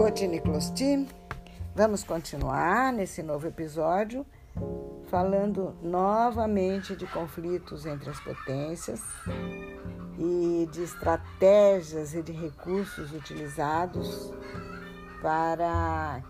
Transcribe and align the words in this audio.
Cotine 0.00 0.40
Closti, 0.40 1.06
vamos 1.74 2.02
continuar 2.02 2.90
nesse 2.90 3.22
novo 3.22 3.46
episódio 3.46 4.24
falando 5.10 5.76
novamente 5.82 6.96
de 6.96 7.06
conflitos 7.06 7.84
entre 7.84 8.08
as 8.08 8.18
potências 8.18 9.02
e 10.18 10.66
de 10.72 10.84
estratégias 10.84 12.14
e 12.14 12.22
de 12.22 12.32
recursos 12.32 13.12
utilizados 13.12 14.32
para 15.20 16.22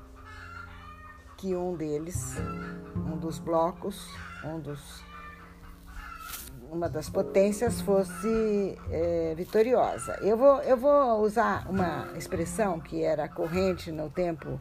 que 1.36 1.54
um 1.54 1.76
deles, 1.76 2.38
um 2.96 3.16
dos 3.16 3.38
blocos, 3.38 4.04
um 4.44 4.58
dos 4.58 5.00
uma 6.70 6.88
das 6.88 7.08
potências 7.08 7.80
fosse 7.80 8.78
é, 8.90 9.34
vitoriosa. 9.36 10.16
Eu 10.22 10.36
vou, 10.36 10.62
eu 10.62 10.76
vou 10.76 11.20
usar 11.20 11.66
uma 11.68 12.08
expressão 12.16 12.78
que 12.78 13.02
era 13.02 13.28
corrente 13.28 13.90
no 13.90 14.08
tempo 14.08 14.60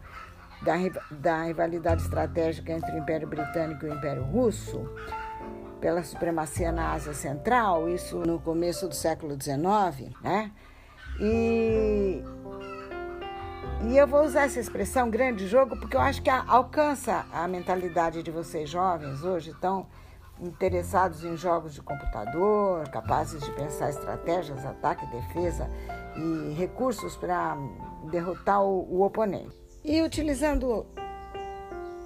da, 0.62 0.74
da 1.12 1.44
rivalidade 1.44 2.02
estratégica 2.02 2.74
entre 2.74 2.92
o 2.92 2.98
Império 2.98 3.28
Britânico 3.28 3.86
e 3.86 3.90
o 3.90 3.94
Império 3.94 4.24
Russo, 4.24 4.90
pela 5.80 6.04
supremacia 6.04 6.72
na 6.72 6.94
Ásia 6.94 7.14
Central, 7.14 7.88
isso 7.88 8.18
no 8.18 8.40
começo 8.40 8.88
do 8.88 8.96
século 8.96 9.38
XIX, 9.42 10.14
né? 10.22 10.52
E, 11.22 12.22
e 13.88 13.98
eu 13.98 14.08
vou 14.08 14.26
usar 14.26 14.44
essa 14.44 14.60
expressão 14.60 15.10
grande 15.10 15.48
jogo 15.48 15.78
porque 15.78 15.96
eu 15.96 16.02
acho 16.02 16.22
que 16.22 16.30
alcança 16.30 17.26
a 17.32 17.48
mentalidade 17.48 18.24
de 18.24 18.32
vocês 18.32 18.70
jovens 18.70 19.24
hoje, 19.24 19.54
então 19.58 19.88
interessados 20.42 21.24
em 21.24 21.36
jogos 21.36 21.74
de 21.74 21.82
computador, 21.82 22.88
capazes 22.90 23.42
de 23.44 23.52
pensar 23.52 23.90
estratégias, 23.90 24.66
ataque, 24.66 25.06
defesa 25.08 25.70
e 26.16 26.54
recursos 26.54 27.16
para 27.16 27.58
derrotar 28.10 28.64
o, 28.64 28.88
o, 28.90 29.04
oponente. 29.04 29.56
E 29.84 30.02
utilizando 30.02 30.86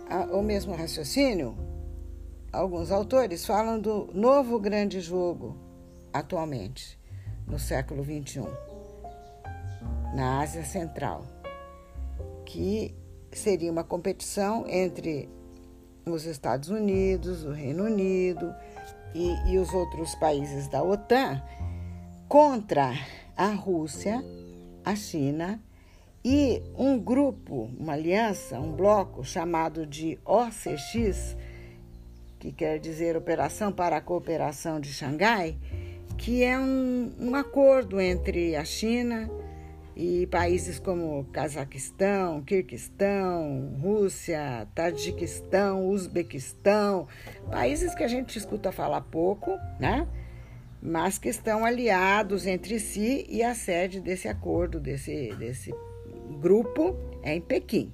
a, 0.09 0.35
o 0.35 0.41
mesmo 0.41 0.75
raciocínio, 0.75 1.55
alguns 2.51 2.91
autores 2.91 3.45
falam 3.45 3.79
do 3.79 4.09
novo 4.13 4.59
grande 4.59 4.99
jogo 4.99 5.57
atualmente, 6.11 6.99
no 7.47 7.59
século 7.59 8.03
XXI, 8.03 8.47
na 10.15 10.41
Ásia 10.41 10.63
Central, 10.63 11.25
que 12.45 12.95
seria 13.31 13.71
uma 13.71 13.83
competição 13.83 14.65
entre 14.67 15.29
os 16.05 16.25
Estados 16.25 16.69
Unidos, 16.69 17.43
o 17.43 17.51
Reino 17.51 17.85
Unido 17.85 18.53
e, 19.13 19.51
e 19.51 19.57
os 19.57 19.73
outros 19.73 20.15
países 20.15 20.67
da 20.67 20.83
OTAN 20.83 21.41
contra 22.27 22.93
a 23.35 23.47
Rússia, 23.47 24.23
a 24.83 24.95
China 24.95 25.61
e 26.23 26.61
um 26.77 26.97
grupo, 26.97 27.69
uma 27.77 27.93
aliança, 27.93 28.59
um 28.59 28.71
bloco 28.71 29.23
chamado 29.23 29.85
de 29.85 30.17
OCX, 30.25 31.35
que 32.39 32.51
quer 32.51 32.79
dizer 32.79 33.15
Operação 33.15 33.71
para 33.71 33.97
a 33.97 34.01
Cooperação 34.01 34.79
de 34.79 34.93
Xangai, 34.93 35.57
que 36.17 36.43
é 36.43 36.57
um, 36.57 37.11
um 37.19 37.35
acordo 37.35 37.99
entre 37.99 38.55
a 38.55 38.63
China, 38.63 39.29
e 39.95 40.25
países 40.27 40.79
como 40.79 41.23
Cazaquistão, 41.25 42.41
Kirguistão, 42.41 43.77
Rússia, 43.81 44.67
Tadiquistão, 44.73 45.87
Uzbequistão, 45.89 47.07
países 47.51 47.93
que 47.93 48.03
a 48.03 48.07
gente 48.07 48.37
escuta 48.37 48.71
falar 48.71 49.01
pouco, 49.01 49.51
né? 49.79 50.07
Mas 50.81 51.17
que 51.17 51.29
estão 51.29 51.63
aliados 51.63 52.45
entre 52.45 52.79
si 52.79 53.25
e 53.29 53.43
a 53.43 53.55
sede 53.55 54.01
desse 54.01 54.27
acordo, 54.27 54.79
desse, 54.79 55.33
desse 55.35 55.73
grupo, 56.41 56.95
é 57.21 57.35
em 57.35 57.41
Pequim. 57.41 57.93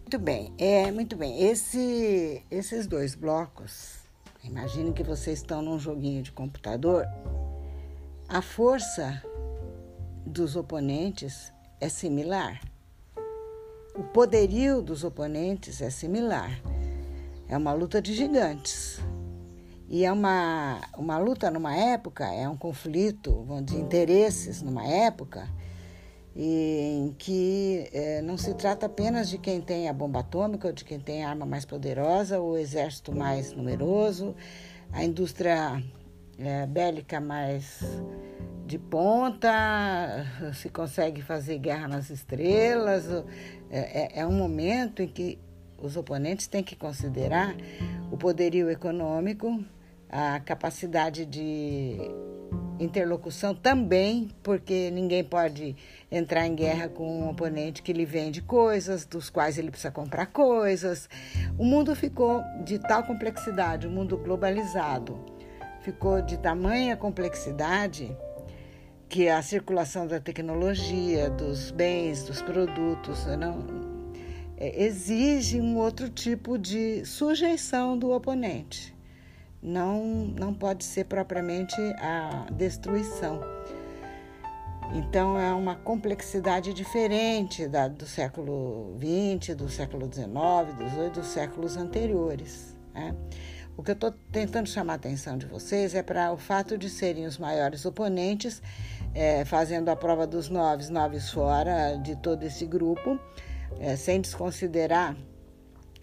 Muito 0.00 0.18
bem, 0.18 0.52
é 0.56 0.90
muito 0.92 1.16
bem. 1.16 1.42
Esse, 1.42 2.40
esses 2.48 2.86
dois 2.86 3.14
blocos, 3.14 3.98
imagine 4.44 4.92
que 4.92 5.02
vocês 5.02 5.38
estão 5.38 5.60
num 5.60 5.78
joguinho 5.78 6.22
de 6.22 6.30
computador. 6.30 7.04
A 8.28 8.40
força 8.40 9.22
dos 10.26 10.56
oponentes 10.56 11.52
é 11.80 11.88
similar. 11.88 12.60
O 13.94 14.02
poderio 14.02 14.82
dos 14.82 15.04
oponentes 15.04 15.80
é 15.80 15.88
similar. 15.88 16.60
É 17.48 17.56
uma 17.56 17.72
luta 17.72 18.02
de 18.02 18.12
gigantes. 18.12 19.00
E 19.88 20.04
é 20.04 20.10
uma, 20.10 20.80
uma 20.98 21.16
luta 21.16 21.48
numa 21.48 21.74
época, 21.74 22.26
é 22.26 22.48
um 22.48 22.56
conflito 22.56 23.46
de 23.64 23.76
interesses 23.76 24.60
numa 24.60 24.84
época 24.84 25.48
em 26.34 27.14
que 27.16 27.88
é, 27.92 28.20
não 28.20 28.36
se 28.36 28.52
trata 28.52 28.86
apenas 28.86 29.30
de 29.30 29.38
quem 29.38 29.60
tem 29.60 29.88
a 29.88 29.92
bomba 29.92 30.20
atômica, 30.20 30.66
ou 30.66 30.74
de 30.74 30.84
quem 30.84 31.00
tem 31.00 31.24
a 31.24 31.30
arma 31.30 31.46
mais 31.46 31.64
poderosa, 31.64 32.40
o 32.40 32.58
exército 32.58 33.14
mais 33.14 33.52
numeroso, 33.52 34.34
a 34.92 35.02
indústria 35.02 35.82
é, 36.38 36.66
bélica 36.66 37.20
mais 37.20 37.82
de 38.66 38.78
ponta, 38.78 39.50
se 40.54 40.68
consegue 40.68 41.22
fazer 41.22 41.58
guerra 41.58 41.86
nas 41.86 42.10
estrelas. 42.10 43.06
É, 43.70 44.18
é, 44.18 44.20
é 44.20 44.26
um 44.26 44.32
momento 44.32 45.02
em 45.02 45.08
que 45.08 45.38
os 45.78 45.96
oponentes 45.96 46.46
têm 46.46 46.62
que 46.62 46.74
considerar 46.74 47.54
o 48.10 48.16
poderio 48.16 48.70
econômico, 48.70 49.64
a 50.08 50.40
capacidade 50.40 51.24
de 51.26 51.96
interlocução 52.78 53.54
também, 53.54 54.30
porque 54.42 54.90
ninguém 54.90 55.24
pode 55.24 55.76
entrar 56.10 56.46
em 56.46 56.54
guerra 56.54 56.88
com 56.88 57.20
um 57.20 57.30
oponente 57.30 57.82
que 57.82 57.92
lhe 57.92 58.04
vende 58.04 58.42
coisas, 58.42 59.04
dos 59.06 59.30
quais 59.30 59.58
ele 59.58 59.70
precisa 59.70 59.90
comprar 59.90 60.26
coisas. 60.26 61.08
O 61.58 61.64
mundo 61.64 61.94
ficou 61.94 62.42
de 62.64 62.78
tal 62.78 63.04
complexidade, 63.04 63.86
o 63.86 63.90
mundo 63.90 64.16
globalizado 64.18 65.35
ficou 65.86 66.20
de 66.20 66.36
tamanha 66.36 66.96
complexidade 66.96 68.16
que 69.08 69.28
a 69.28 69.40
circulação 69.40 70.04
da 70.04 70.18
tecnologia, 70.18 71.30
dos 71.30 71.70
bens, 71.70 72.24
dos 72.24 72.42
produtos, 72.42 73.24
não, 73.38 73.64
é, 74.56 74.82
exige 74.82 75.60
um 75.60 75.76
outro 75.76 76.08
tipo 76.08 76.58
de 76.58 77.04
sujeição 77.04 77.96
do 77.96 78.10
oponente. 78.10 78.92
Não, 79.62 80.04
não 80.36 80.52
pode 80.52 80.82
ser 80.82 81.04
propriamente 81.04 81.76
a 82.00 82.48
destruição. 82.50 83.40
Então, 84.92 85.38
é 85.38 85.52
uma 85.52 85.76
complexidade 85.76 86.74
diferente 86.74 87.68
da, 87.68 87.86
do 87.86 88.06
século 88.06 88.96
XX, 88.98 89.54
do 89.54 89.68
século 89.68 90.12
XIX, 90.12 90.26
dos, 90.76 91.12
dos 91.12 91.26
séculos 91.28 91.76
anteriores. 91.76 92.76
Né? 92.92 93.14
O 93.76 93.82
que 93.82 93.90
eu 93.90 93.94
estou 93.94 94.10
tentando 94.32 94.68
chamar 94.68 94.94
a 94.94 94.96
atenção 94.96 95.36
de 95.36 95.44
vocês 95.44 95.94
é 95.94 96.02
para 96.02 96.32
o 96.32 96.38
fato 96.38 96.78
de 96.78 96.88
serem 96.88 97.26
os 97.26 97.36
maiores 97.36 97.84
oponentes, 97.84 98.62
é, 99.14 99.44
fazendo 99.44 99.90
a 99.90 99.96
prova 99.96 100.26
dos 100.26 100.48
nove, 100.48 100.90
nove 100.90 101.20
fora 101.20 101.96
de 101.96 102.16
todo 102.16 102.42
esse 102.42 102.64
grupo, 102.64 103.20
é, 103.78 103.94
sem 103.94 104.20
desconsiderar 104.20 105.14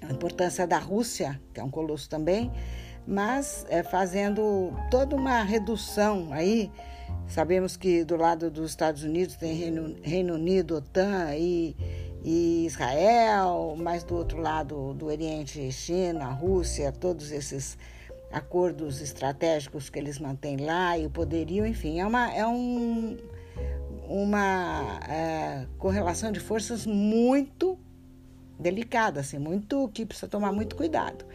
a 0.07 0.11
importância 0.11 0.67
da 0.67 0.77
Rússia, 0.77 1.41
que 1.51 1.59
é 1.59 1.63
um 1.63 1.69
colosso 1.71 2.07
também, 2.07 2.51
mas 3.07 3.65
é, 3.69 3.81
fazendo 3.81 4.71
toda 4.91 5.15
uma 5.15 5.41
redução 5.41 6.31
aí. 6.31 6.71
Sabemos 7.27 7.75
que 7.75 8.03
do 8.03 8.15
lado 8.15 8.51
dos 8.51 8.69
Estados 8.69 9.03
Unidos 9.03 9.35
tem 9.35 9.55
Reino, 9.55 9.95
Reino 10.03 10.35
Unido, 10.35 10.75
OTAN 10.75 11.35
e 11.35 11.75
e 12.23 12.65
Israel, 12.65 13.75
mas 13.77 14.03
do 14.03 14.15
outro 14.15 14.39
lado 14.39 14.93
do 14.93 15.07
Oriente, 15.07 15.69
China, 15.71 16.29
Rússia, 16.31 16.91
todos 16.91 17.31
esses 17.31 17.77
acordos 18.31 19.01
estratégicos 19.01 19.89
que 19.89 19.99
eles 19.99 20.17
mantêm 20.19 20.57
lá 20.57 20.97
e 20.97 21.05
o 21.05 21.09
poderio, 21.09 21.65
enfim, 21.65 21.99
é 21.99 22.05
uma, 22.05 22.33
é 22.33 22.47
um, 22.47 23.17
uma 24.07 24.99
é, 25.07 25.67
correlação 25.77 26.31
de 26.31 26.39
forças 26.39 26.85
muito 26.85 27.77
delicada, 28.57 29.19
assim, 29.19 29.37
muito 29.37 29.89
que 29.93 30.05
precisa 30.05 30.27
tomar 30.27 30.53
muito 30.53 30.75
cuidado. 30.75 31.25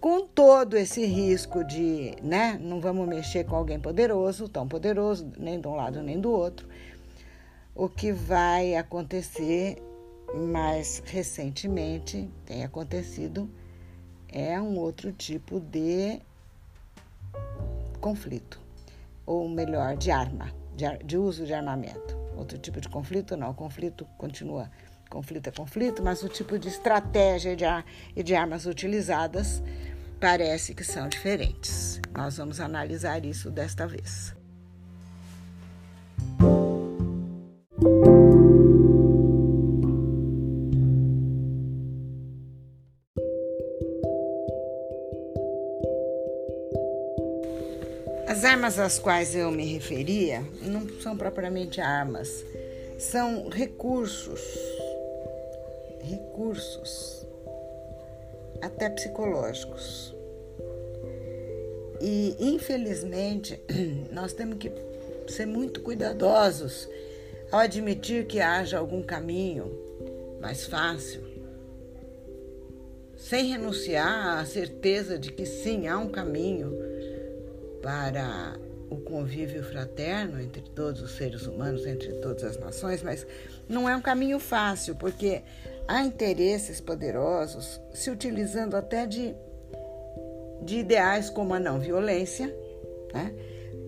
Com 0.00 0.24
todo 0.24 0.76
esse 0.76 1.04
risco 1.04 1.64
de, 1.64 2.14
né, 2.22 2.56
não 2.62 2.80
vamos 2.80 3.08
mexer 3.08 3.44
com 3.44 3.56
alguém 3.56 3.80
poderoso, 3.80 4.48
tão 4.48 4.68
poderoso, 4.68 5.28
nem 5.36 5.60
de 5.60 5.66
um 5.66 5.74
lado 5.74 6.00
nem 6.00 6.20
do 6.20 6.30
outro, 6.30 6.68
o 7.74 7.88
que 7.88 8.12
vai 8.12 8.76
acontecer 8.76 9.82
mais 10.34 11.02
recentemente 11.06 12.30
tem 12.44 12.64
acontecido 12.64 13.50
é 14.28 14.60
um 14.60 14.76
outro 14.78 15.12
tipo 15.12 15.58
de 15.58 16.20
conflito, 18.00 18.60
ou 19.24 19.48
melhor, 19.48 19.96
de 19.96 20.10
arma, 20.10 20.52
de, 20.76 20.84
de 21.04 21.16
uso 21.16 21.46
de 21.46 21.54
armamento. 21.54 22.16
Outro 22.36 22.58
tipo 22.58 22.80
de 22.80 22.88
conflito 22.88 23.36
não, 23.36 23.50
o 23.50 23.54
conflito 23.54 24.06
continua, 24.16 24.70
conflito 25.10 25.48
é 25.48 25.50
conflito, 25.50 26.02
mas 26.02 26.22
o 26.22 26.28
tipo 26.28 26.58
de 26.58 26.68
estratégia 26.68 27.56
de, 27.56 27.64
e 28.14 28.22
de 28.22 28.34
armas 28.34 28.66
utilizadas 28.66 29.62
parece 30.20 30.74
que 30.74 30.84
são 30.84 31.08
diferentes. 31.08 32.00
Nós 32.12 32.36
vamos 32.36 32.60
analisar 32.60 33.24
isso 33.24 33.50
desta 33.50 33.86
vez. 33.86 34.37
Armas 48.68 48.78
às 48.78 48.98
quais 48.98 49.34
eu 49.34 49.50
me 49.50 49.64
referia 49.64 50.44
não 50.60 50.86
são 51.00 51.16
propriamente 51.16 51.80
armas, 51.80 52.44
são 52.98 53.48
recursos. 53.48 54.40
Recursos, 56.02 57.26
até 58.60 58.90
psicológicos. 58.90 60.14
E, 62.00 62.36
infelizmente, 62.38 63.58
nós 64.12 64.34
temos 64.34 64.58
que 64.58 64.70
ser 65.28 65.46
muito 65.46 65.80
cuidadosos 65.80 66.86
ao 67.50 67.60
admitir 67.60 68.26
que 68.26 68.38
haja 68.38 68.78
algum 68.78 69.02
caminho 69.02 69.72
mais 70.42 70.66
fácil, 70.66 71.22
sem 73.16 73.46
renunciar 73.46 74.38
à 74.38 74.44
certeza 74.44 75.18
de 75.18 75.32
que 75.32 75.46
sim, 75.46 75.88
há 75.88 75.98
um 75.98 76.10
caminho 76.10 76.87
para 77.88 78.54
o 78.90 78.98
convívio 78.98 79.64
fraterno 79.64 80.38
entre 80.38 80.60
todos 80.60 81.00
os 81.00 81.16
seres 81.16 81.46
humanos, 81.46 81.86
entre 81.86 82.12
todas 82.16 82.44
as 82.44 82.58
nações, 82.58 83.02
mas 83.02 83.26
não 83.66 83.88
é 83.88 83.96
um 83.96 84.02
caminho 84.02 84.38
fácil, 84.38 84.94
porque 84.94 85.40
há 85.86 86.02
interesses 86.02 86.82
poderosos 86.82 87.80
se 87.94 88.10
utilizando 88.10 88.76
até 88.76 89.06
de, 89.06 89.34
de 90.60 90.80
ideais 90.80 91.30
como 91.30 91.54
a 91.54 91.58
não 91.58 91.80
violência, 91.80 92.54
né? 93.14 93.34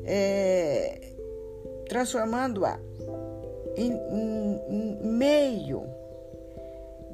é, 0.07 1.13
transformando-a 1.87 2.81
em, 3.77 3.93
em, 3.93 4.61
em 4.71 5.07
meio 5.13 5.85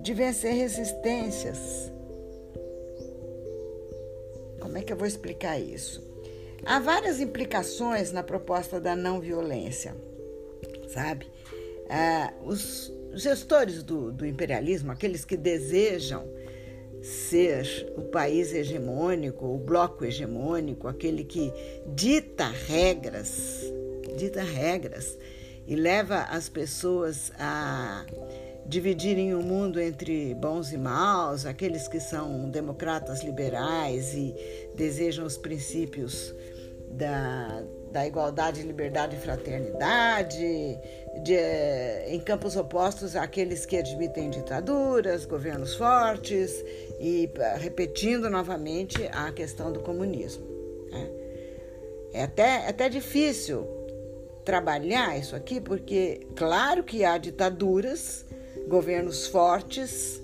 de 0.02 0.14
vencer 0.14 0.54
resistências. 0.54 1.90
Como 4.60 4.78
é 4.78 4.82
que 4.82 4.92
eu 4.92 4.96
vou 4.96 5.08
explicar 5.08 5.58
isso? 5.58 6.05
Há 6.64 6.78
várias 6.78 7.20
implicações 7.20 8.12
na 8.12 8.22
proposta 8.22 8.80
da 8.80 8.96
não 8.96 9.20
violência, 9.20 9.94
sabe? 10.88 11.26
Ah, 11.88 12.32
os 12.44 12.92
gestores 13.14 13.82
do, 13.82 14.12
do 14.12 14.26
imperialismo, 14.26 14.92
aqueles 14.92 15.24
que 15.24 15.36
desejam 15.36 16.26
ser 17.02 17.92
o 17.96 18.02
país 18.02 18.52
hegemônico, 18.52 19.46
o 19.46 19.58
bloco 19.58 20.04
hegemônico, 20.04 20.88
aquele 20.88 21.24
que 21.24 21.52
dita 21.94 22.48
regras, 22.48 23.62
dita 24.16 24.42
regras 24.42 25.16
e 25.66 25.76
leva 25.76 26.22
as 26.22 26.48
pessoas 26.48 27.32
a 27.38 28.04
dividirem 28.68 29.34
o 29.34 29.42
mundo 29.42 29.80
entre 29.80 30.34
bons 30.34 30.72
e 30.72 30.78
maus, 30.78 31.46
aqueles 31.46 31.86
que 31.86 32.00
são 32.00 32.50
democratas 32.50 33.22
liberais 33.22 34.12
e 34.14 34.34
desejam 34.74 35.24
os 35.24 35.36
princípios 35.36 36.34
da, 36.90 37.62
da 37.92 38.06
igualdade, 38.06 38.62
liberdade 38.62 39.16
e 39.16 39.18
fraternidade, 39.18 40.78
de, 41.22 41.36
em 42.08 42.20
campos 42.20 42.56
opostos 42.56 43.14
àqueles 43.14 43.64
que 43.64 43.76
admitem 43.76 44.30
ditaduras, 44.30 45.24
governos 45.24 45.74
fortes 45.74 46.64
e 47.00 47.30
repetindo 47.58 48.28
novamente 48.28 49.08
a 49.12 49.30
questão 49.32 49.72
do 49.72 49.80
comunismo. 49.80 50.44
Né? 50.90 51.10
É 52.12 52.22
até, 52.24 52.64
é 52.64 52.68
até 52.68 52.88
difícil 52.88 53.66
trabalhar 54.44 55.18
isso 55.18 55.34
aqui, 55.34 55.60
porque 55.60 56.20
claro 56.36 56.84
que 56.84 57.04
há 57.04 57.18
ditaduras, 57.18 58.24
governos 58.66 59.26
fortes, 59.26 60.20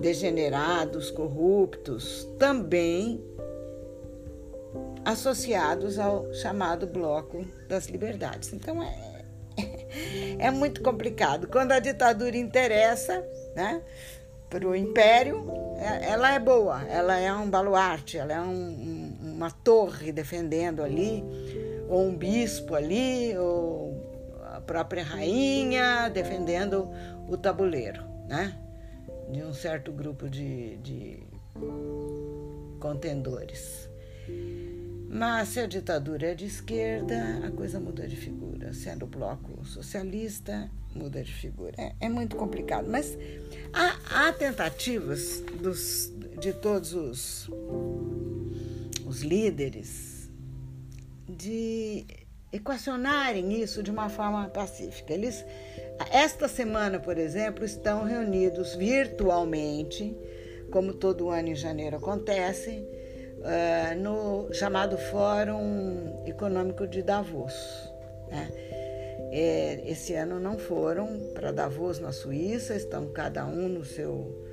degenerados, 0.00 1.10
corruptos, 1.10 2.26
também 2.38 3.22
associados 5.04 5.98
ao 5.98 6.32
chamado 6.34 6.86
Bloco 6.86 7.44
das 7.68 7.86
Liberdades. 7.86 8.52
Então 8.52 8.82
é, 8.82 9.24
é 10.38 10.50
muito 10.50 10.82
complicado. 10.82 11.48
Quando 11.48 11.72
a 11.72 11.78
ditadura 11.78 12.36
interessa, 12.36 13.24
né? 13.54 13.82
Para 14.50 14.66
o 14.66 14.74
império, 14.74 15.44
é, 15.78 16.10
ela 16.10 16.34
é 16.34 16.38
boa, 16.38 16.82
ela 16.88 17.18
é 17.18 17.30
um 17.32 17.50
baluarte, 17.50 18.16
ela 18.16 18.32
é 18.32 18.40
um, 18.40 18.50
um, 18.50 19.32
uma 19.34 19.50
torre 19.50 20.10
defendendo 20.10 20.82
ali, 20.82 21.22
ou 21.86 22.06
um 22.06 22.16
bispo 22.16 22.74
ali, 22.74 23.36
ou 23.36 24.08
a 24.54 24.60
própria 24.60 25.02
rainha 25.02 26.08
defendendo 26.08 26.88
o 27.28 27.36
tabuleiro, 27.36 28.02
né? 28.26 28.58
De 29.30 29.42
um 29.42 29.52
certo 29.52 29.92
grupo 29.92 30.28
de, 30.28 30.78
de 30.78 31.22
contendores. 32.80 33.88
Mas 35.10 35.48
se 35.48 35.60
a 35.60 35.66
ditadura 35.66 36.28
é 36.28 36.34
de 36.34 36.44
esquerda, 36.44 37.40
a 37.46 37.50
coisa 37.50 37.80
muda 37.80 38.06
de 38.06 38.16
figura. 38.16 38.74
Sendo 38.74 39.04
o 39.04 39.08
bloco 39.08 39.64
socialista, 39.64 40.70
muda 40.94 41.22
de 41.22 41.32
figura. 41.32 41.72
É, 41.78 41.94
é 42.00 42.08
muito 42.08 42.36
complicado. 42.36 42.86
Mas 42.88 43.16
há, 43.72 44.28
há 44.28 44.32
tentativas 44.32 45.42
dos, 45.62 46.12
de 46.38 46.52
todos 46.52 46.92
os, 46.92 47.50
os 49.06 49.22
líderes 49.22 50.30
de 51.26 52.06
equacionarem 52.52 53.62
isso 53.62 53.82
de 53.82 53.90
uma 53.90 54.10
forma 54.10 54.48
pacífica. 54.48 55.14
Eles, 55.14 55.44
esta 56.10 56.48
semana, 56.48 56.98
por 56.98 57.18
exemplo, 57.18 57.64
estão 57.64 58.04
reunidos 58.04 58.74
virtualmente, 58.74 60.16
como 60.70 60.92
todo 60.92 61.30
ano 61.30 61.48
em 61.48 61.54
janeiro 61.54 61.96
acontece 61.96 62.84
uh, 63.38 63.98
no 63.98 64.52
chamado 64.52 64.96
Fórum 64.98 66.22
Econômico 66.26 66.86
de 66.86 67.02
Davos. 67.02 67.54
Né? 68.28 68.50
É, 69.30 69.82
esse 69.86 70.14
ano 70.14 70.40
não 70.40 70.58
foram 70.58 71.20
para 71.34 71.52
Davos, 71.52 71.98
na 71.98 72.12
Suíça, 72.12 72.74
estão 72.74 73.08
cada 73.08 73.44
um 73.46 73.68
no 73.68 73.84
seu 73.84 74.46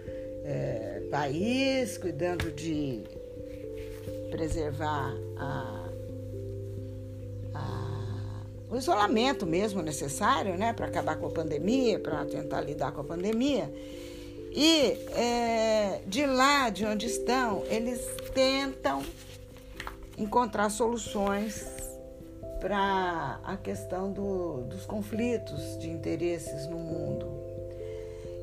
é, 0.44 1.02
país, 1.10 1.98
cuidando 1.98 2.52
de 2.52 3.04
preservar 4.30 5.14
a, 5.38 5.85
o 8.76 8.78
isolamento 8.78 9.46
mesmo 9.46 9.82
necessário 9.82 10.58
né, 10.58 10.74
para 10.74 10.88
acabar 10.88 11.16
com 11.18 11.28
a 11.28 11.32
pandemia, 11.32 12.00
para 12.00 12.26
tentar 12.26 12.62
lidar 12.62 12.92
com 12.92 13.02
a 13.02 13.04
pandemia. 13.04 13.74
E 14.52 14.98
é, 15.16 16.02
de 16.06 16.26
lá 16.26 16.70
de 16.70 16.86
onde 16.86 17.06
estão, 17.06 17.64
eles 17.70 18.06
tentam 18.34 19.02
encontrar 20.18 20.70
soluções 20.70 21.66
para 22.60 23.40
a 23.44 23.58
questão 23.58 24.12
do, 24.12 24.64
dos 24.64 24.86
conflitos 24.86 25.78
de 25.78 25.90
interesses 25.90 26.68
no 26.68 26.78
mundo. 26.78 27.28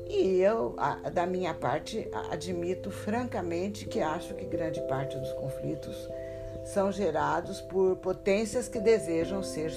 E 0.07 0.39
eu, 0.41 0.75
da 1.13 1.25
minha 1.25 1.53
parte, 1.53 2.07
admito 2.29 2.91
francamente 2.91 3.87
que 3.87 3.99
acho 3.99 4.35
que 4.35 4.45
grande 4.45 4.81
parte 4.81 5.17
dos 5.17 5.31
conflitos 5.33 6.07
são 6.65 6.91
gerados 6.91 7.59
por 7.61 7.95
potências 7.97 8.67
que 8.67 8.79
desejam 8.79 9.41
ser, 9.41 9.71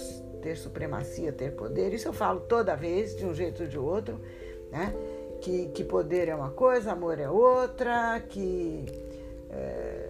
ter 0.46 0.56
supremacia, 0.56 1.32
ter 1.32 1.50
poder. 1.56 1.92
Isso 1.92 2.06
eu 2.06 2.12
falo 2.12 2.38
toda 2.38 2.76
vez, 2.76 3.16
de 3.16 3.26
um 3.26 3.34
jeito 3.34 3.64
ou 3.64 3.68
de 3.68 3.76
outro, 3.76 4.20
né? 4.70 4.94
que, 5.40 5.66
que 5.74 5.82
poder 5.82 6.28
é 6.28 6.34
uma 6.36 6.50
coisa, 6.50 6.92
amor 6.92 7.18
é 7.18 7.28
outra, 7.28 8.20
que 8.28 8.86
é, 9.50 10.08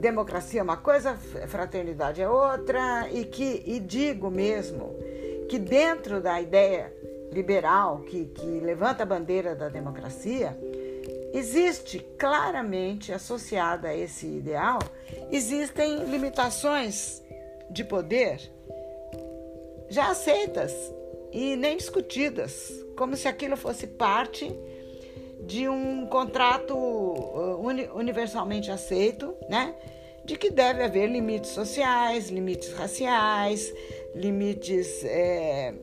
democracia 0.00 0.58
é 0.58 0.62
uma 0.62 0.76
coisa, 0.76 1.14
fraternidade 1.46 2.20
é 2.20 2.28
outra, 2.28 3.08
e 3.12 3.24
que 3.24 3.62
e 3.64 3.78
digo 3.78 4.28
mesmo 4.28 4.96
que 5.48 5.56
dentro 5.56 6.20
da 6.20 6.40
ideia 6.40 6.92
liberal 7.30 8.00
que, 8.00 8.24
que 8.26 8.46
levanta 8.58 9.04
a 9.04 9.06
bandeira 9.06 9.54
da 9.54 9.68
democracia, 9.68 10.58
existe 11.32 12.00
claramente 12.18 13.12
associada 13.12 13.88
a 13.88 13.96
esse 13.96 14.26
ideal, 14.26 14.80
existem 15.30 16.06
limitações 16.06 17.22
de 17.70 17.84
poder 17.84 18.50
já 19.92 20.10
aceitas 20.10 20.72
e 21.30 21.54
nem 21.54 21.76
discutidas, 21.76 22.72
como 22.96 23.14
se 23.14 23.28
aquilo 23.28 23.58
fosse 23.58 23.86
parte 23.86 24.50
de 25.40 25.68
um 25.68 26.06
contrato 26.06 26.74
uh, 26.74 27.60
uni 27.60 27.86
universalmente 27.94 28.70
aceito, 28.70 29.34
né? 29.50 29.74
De 30.24 30.36
que 30.36 30.50
deve 30.50 30.82
haver 30.82 31.10
limites 31.10 31.50
sociais, 31.50 32.30
limites 32.30 32.72
raciais, 32.72 33.74
limites 34.14 35.04
é, 35.04 35.74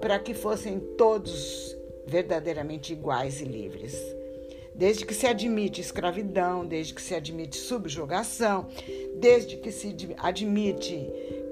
para 0.00 0.18
que 0.18 0.34
fossem 0.34 0.78
todos 0.78 1.74
verdadeiramente 2.06 2.92
iguais 2.92 3.40
e 3.40 3.44
livres. 3.44 3.96
Desde 4.74 5.06
que 5.06 5.14
se 5.14 5.26
admite 5.26 5.80
escravidão, 5.80 6.66
desde 6.66 6.92
que 6.92 7.00
se 7.00 7.14
admite 7.14 7.56
subjugação, 7.56 8.66
desde 9.14 9.56
que 9.56 9.70
se 9.72 9.96
admite 10.18 11.08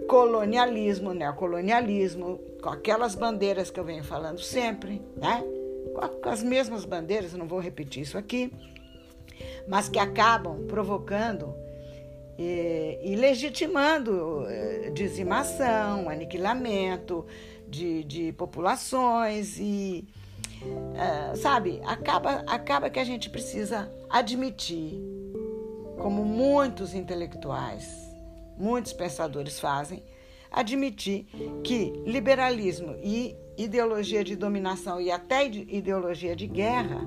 colonialismo, 0.09 1.13
neocolonialismo, 1.13 2.39
com 2.63 2.69
aquelas 2.69 3.15
bandeiras 3.15 3.71
que 3.71 3.79
eu 3.79 3.85
venho 3.85 4.05
falando 4.05 4.41
sempre, 4.41 5.03
né? 5.17 5.43
Com 6.23 6.29
as 6.29 6.43
mesmas 6.43 6.85
bandeiras, 6.85 7.35
não 7.35 7.47
vou 7.47 7.59
repetir 7.59 8.03
isso 8.03 8.17
aqui, 8.17 8.53
mas 9.69 9.89
que 9.89 9.99
acabam 9.99 10.65
provocando 10.67 11.55
e, 12.39 12.99
e 13.03 13.17
legitimando 13.17 14.47
eh, 14.49 14.91
dizimação, 14.95 16.09
aniquilamento 16.09 17.27
de, 17.69 18.05
de 18.05 18.33
populações 18.33 19.59
e 19.59 20.07
uh, 20.63 21.37
sabe 21.37 21.81
acaba 21.85 22.43
acaba 22.47 22.91
que 22.91 22.99
a 22.99 23.05
gente 23.05 23.31
precisa 23.31 23.91
admitir 24.11 25.01
como 25.99 26.25
muitos 26.25 26.95
intelectuais 26.95 28.02
muitos 28.63 28.93
pensadores 28.93 29.59
fazem 29.59 30.05
admitir 30.51 31.27
que 31.65 31.91
liberalismo 32.07 32.95
e 33.03 33.37
ideologia 33.59 34.23
de 34.23 34.37
dominação 34.37 35.01
e 35.01 35.11
até 35.11 35.45
ideologia 35.45 36.37
de 36.37 36.47
guerra 36.47 37.01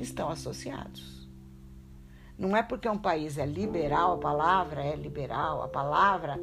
estão 0.00 0.30
associados. 0.30 1.28
Não 2.38 2.56
é 2.56 2.62
porque 2.62 2.88
um 2.88 2.98
país 2.98 3.36
é 3.38 3.44
liberal, 3.44 4.14
a 4.14 4.18
palavra 4.18 4.82
é 4.82 4.94
liberal, 4.94 5.62
a 5.62 5.68
palavra 5.68 6.40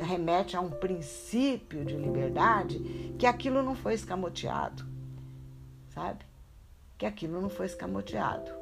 remete 0.00 0.56
a 0.56 0.60
um 0.60 0.70
princípio 0.70 1.84
de 1.84 1.96
liberdade, 1.96 2.78
que 3.18 3.26
aquilo 3.26 3.62
não 3.62 3.74
foi 3.74 3.94
escamoteado. 3.94 4.84
Sabe? 5.90 6.24
Que 6.96 7.06
aquilo 7.06 7.40
não 7.40 7.48
foi 7.48 7.66
escamoteado. 7.66 8.57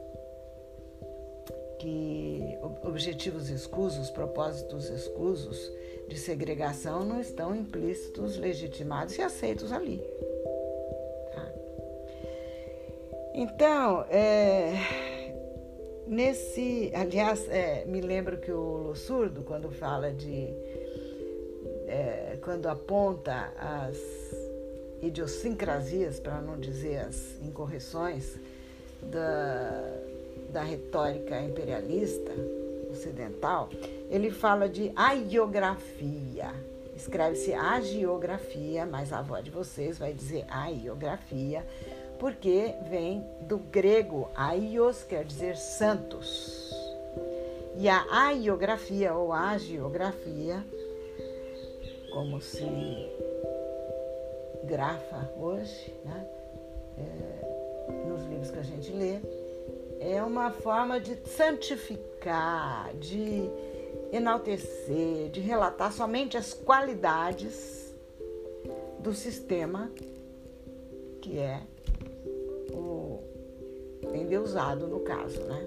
Que 1.87 2.59
objetivos 2.83 3.49
escusos, 3.49 4.11
propósitos 4.11 4.91
escusos 4.91 5.71
de 6.09 6.19
segregação 6.19 7.05
não 7.05 7.21
estão 7.21 7.55
implícitos, 7.55 8.37
legitimados 8.37 9.17
e 9.17 9.23
aceitos 9.23 9.71
ali. 9.71 10.03
Tá? 11.33 11.53
Então, 13.35 14.05
é, 14.11 15.33
nesse. 16.09 16.91
Aliás, 16.93 17.49
é, 17.49 17.85
me 17.85 18.01
lembro 18.01 18.39
que 18.39 18.51
o 18.51 18.93
Surdo, 18.97 19.45
quando 19.45 19.71
fala 19.71 20.11
de. 20.11 20.49
É, 21.87 22.37
quando 22.43 22.67
aponta 22.67 23.53
as 23.57 23.97
idiosincrasias, 25.01 26.19
para 26.19 26.41
não 26.41 26.59
dizer 26.59 26.99
as 26.99 27.41
incorreções, 27.41 28.37
da, 29.03 29.96
da 30.57 30.63
retórica 30.63 31.39
imperialista 31.39 32.33
ocidental, 32.91 33.69
ele 34.11 34.31
fala 34.31 34.67
de 34.67 34.91
aiografia. 34.97 36.51
Escreve-se 36.97 37.53
agiografia, 37.53 38.87
mas 38.87 39.13
a 39.13 39.19
avó 39.19 39.39
de 39.41 39.51
vocês 39.51 39.99
vai 39.99 40.15
dizer 40.15 40.47
aiografia, 40.49 41.63
porque 42.19 42.75
vem 42.89 43.23
do 43.43 43.59
grego 43.59 44.31
aios, 44.35 45.05
quer 45.05 45.27
dizer 45.27 45.59
santos. 45.59 46.75
E 47.77 47.87
a 47.87 48.07
aiografia 48.11 49.13
ou 49.13 49.35
agiografia, 49.35 50.65
como 52.15 52.41
se 52.41 52.65
grafa 54.65 55.31
hoje, 55.39 55.93
né? 56.03 56.27
É, 56.97 58.09
nos 58.09 58.25
livros 58.25 58.51
que 58.51 58.59
a 58.59 58.63
gente 58.63 58.91
lê, 58.91 59.21
é 60.13 60.23
uma 60.23 60.53
forma 60.53 61.01
de 61.01 61.17
santificar, 61.29 62.95
de 62.95 63.51
enaltecer, 64.13 65.31
de 65.31 65.41
relatar 65.41 65.93
somente 65.93 66.37
as 66.37 66.55
qualidades 66.55 67.93
do 69.01 69.13
sistema 69.13 69.91
que 71.21 71.39
é 71.41 71.61
o 72.73 73.21
endeusado 74.15 74.87
no 74.87 75.01
caso, 75.01 75.43
né? 75.43 75.67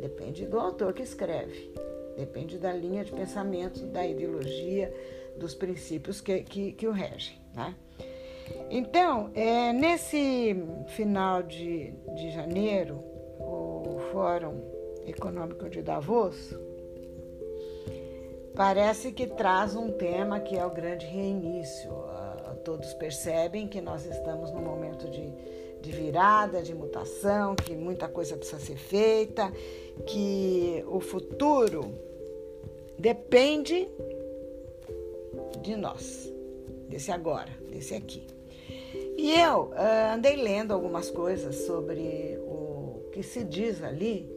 Depende 0.00 0.46
do 0.46 0.58
autor 0.58 0.94
que 0.94 1.02
escreve, 1.02 1.70
depende 2.16 2.58
da 2.58 2.72
linha 2.72 3.04
de 3.04 3.12
pensamento, 3.12 3.84
da 3.86 4.06
ideologia, 4.06 4.92
dos 5.36 5.54
princípios 5.54 6.22
que, 6.22 6.40
que, 6.40 6.72
que 6.72 6.88
o 6.88 6.92
regem, 6.92 7.38
né? 7.54 7.74
Então, 8.70 9.30
é, 9.34 9.72
nesse 9.72 10.56
final 10.88 11.42
de, 11.42 11.90
de 12.14 12.30
janeiro, 12.30 13.15
Fórum 14.16 14.62
Econômico 15.06 15.68
de 15.68 15.82
Davos 15.82 16.54
parece 18.54 19.12
que 19.12 19.26
traz 19.26 19.76
um 19.76 19.92
tema 19.92 20.40
que 20.40 20.56
é 20.56 20.64
o 20.64 20.70
grande 20.70 21.04
reinício. 21.04 21.92
Todos 22.64 22.94
percebem 22.94 23.68
que 23.68 23.78
nós 23.78 24.06
estamos 24.06 24.50
num 24.52 24.62
momento 24.62 25.10
de, 25.10 25.30
de 25.82 25.92
virada, 25.92 26.62
de 26.62 26.74
mutação, 26.74 27.54
que 27.54 27.76
muita 27.76 28.08
coisa 28.08 28.38
precisa 28.38 28.58
ser 28.58 28.78
feita, 28.78 29.52
que 30.06 30.82
o 30.88 30.98
futuro 30.98 31.92
depende 32.98 33.86
de 35.60 35.76
nós, 35.76 36.32
desse 36.88 37.12
agora, 37.12 37.50
desse 37.68 37.94
aqui. 37.94 38.26
E 39.18 39.38
eu 39.38 39.64
uh, 39.64 40.14
andei 40.14 40.36
lendo 40.36 40.72
algumas 40.72 41.10
coisas 41.10 41.66
sobre 41.66 42.38
que 43.16 43.22
se 43.22 43.42
diz 43.42 43.82
ali, 43.82 44.30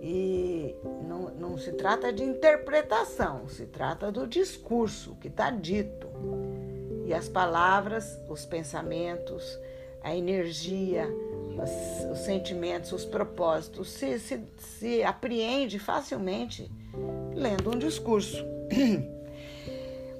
e 0.00 0.76
não, 1.08 1.28
não 1.30 1.58
se 1.58 1.72
trata 1.72 2.12
de 2.12 2.22
interpretação, 2.22 3.48
se 3.48 3.66
trata 3.66 4.12
do 4.12 4.28
discurso 4.28 5.16
que 5.16 5.26
está 5.26 5.50
dito. 5.50 6.06
E 7.04 7.12
as 7.12 7.28
palavras, 7.28 8.16
os 8.28 8.46
pensamentos, 8.46 9.58
a 10.04 10.14
energia, 10.14 11.04
os, 11.60 12.12
os 12.12 12.18
sentimentos, 12.20 12.92
os 12.92 13.04
propósitos 13.04 13.90
se, 13.90 14.20
se, 14.20 14.40
se 14.56 15.02
apreende 15.02 15.80
facilmente 15.80 16.70
lendo 17.34 17.74
um 17.74 17.78
discurso. 17.78 18.44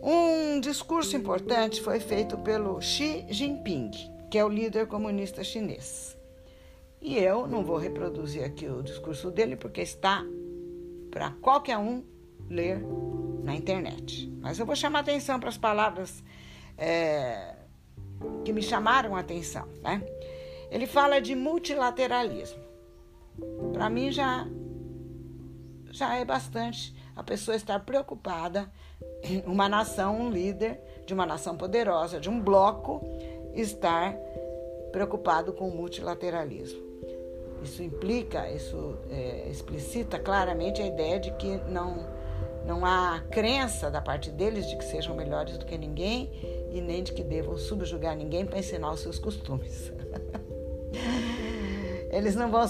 Um 0.02 0.58
discurso 0.60 1.14
importante 1.14 1.82
foi 1.82 2.00
feito 2.00 2.38
pelo 2.38 2.80
Xi 2.80 3.26
Jinping, 3.28 3.90
que 4.30 4.38
é 4.38 4.44
o 4.44 4.48
líder 4.48 4.86
comunista 4.86 5.44
chinês. 5.44 6.18
E 7.00 7.16
eu 7.16 7.46
não 7.46 7.64
vou 7.64 7.78
reproduzir 7.78 8.44
aqui 8.44 8.68
o 8.68 8.82
discurso 8.82 9.30
dele, 9.30 9.56
porque 9.56 9.80
está 9.80 10.22
para 11.10 11.30
qualquer 11.30 11.78
um 11.78 12.04
ler 12.48 12.84
na 13.42 13.54
internet. 13.54 14.30
Mas 14.40 14.58
eu 14.58 14.66
vou 14.66 14.76
chamar 14.76 15.00
atenção 15.00 15.40
para 15.40 15.48
as 15.48 15.56
palavras 15.56 16.22
é, 16.76 17.56
que 18.44 18.52
me 18.52 18.62
chamaram 18.62 19.16
a 19.16 19.20
atenção. 19.20 19.66
Né? 19.82 20.02
Ele 20.70 20.86
fala 20.86 21.20
de 21.20 21.34
multilateralismo. 21.34 22.60
Para 23.72 23.88
mim 23.88 24.12
já, 24.12 24.46
já 25.90 26.16
é 26.16 26.24
bastante 26.24 26.94
a 27.16 27.22
pessoa 27.22 27.56
estar 27.56 27.80
preocupada, 27.80 28.70
uma 29.46 29.68
nação, 29.68 30.20
um 30.20 30.30
líder 30.30 30.80
de 31.06 31.14
uma 31.14 31.24
nação 31.24 31.56
poderosa, 31.56 32.20
de 32.20 32.28
um 32.28 32.40
bloco, 32.40 33.02
estar 33.54 34.14
preocupado 34.92 35.52
com 35.52 35.68
o 35.68 35.74
multilateralismo. 35.74 36.89
Isso 37.62 37.82
implica, 37.82 38.50
isso 38.50 38.96
é, 39.10 39.48
explicita 39.50 40.18
claramente 40.18 40.80
a 40.80 40.86
ideia 40.86 41.20
de 41.20 41.30
que 41.32 41.58
não, 41.68 42.06
não 42.66 42.86
há 42.86 43.20
crença 43.30 43.90
da 43.90 44.00
parte 44.00 44.30
deles 44.30 44.66
de 44.68 44.76
que 44.76 44.84
sejam 44.84 45.14
melhores 45.14 45.58
do 45.58 45.66
que 45.66 45.76
ninguém 45.76 46.30
e 46.72 46.80
nem 46.80 47.02
de 47.02 47.12
que 47.12 47.22
devam 47.22 47.58
subjugar 47.58 48.16
ninguém 48.16 48.46
para 48.46 48.58
ensinar 48.58 48.92
os 48.92 49.00
seus 49.00 49.18
costumes. 49.18 49.92
Eles 52.10 52.34
não 52.34 52.50
vão 52.50 52.62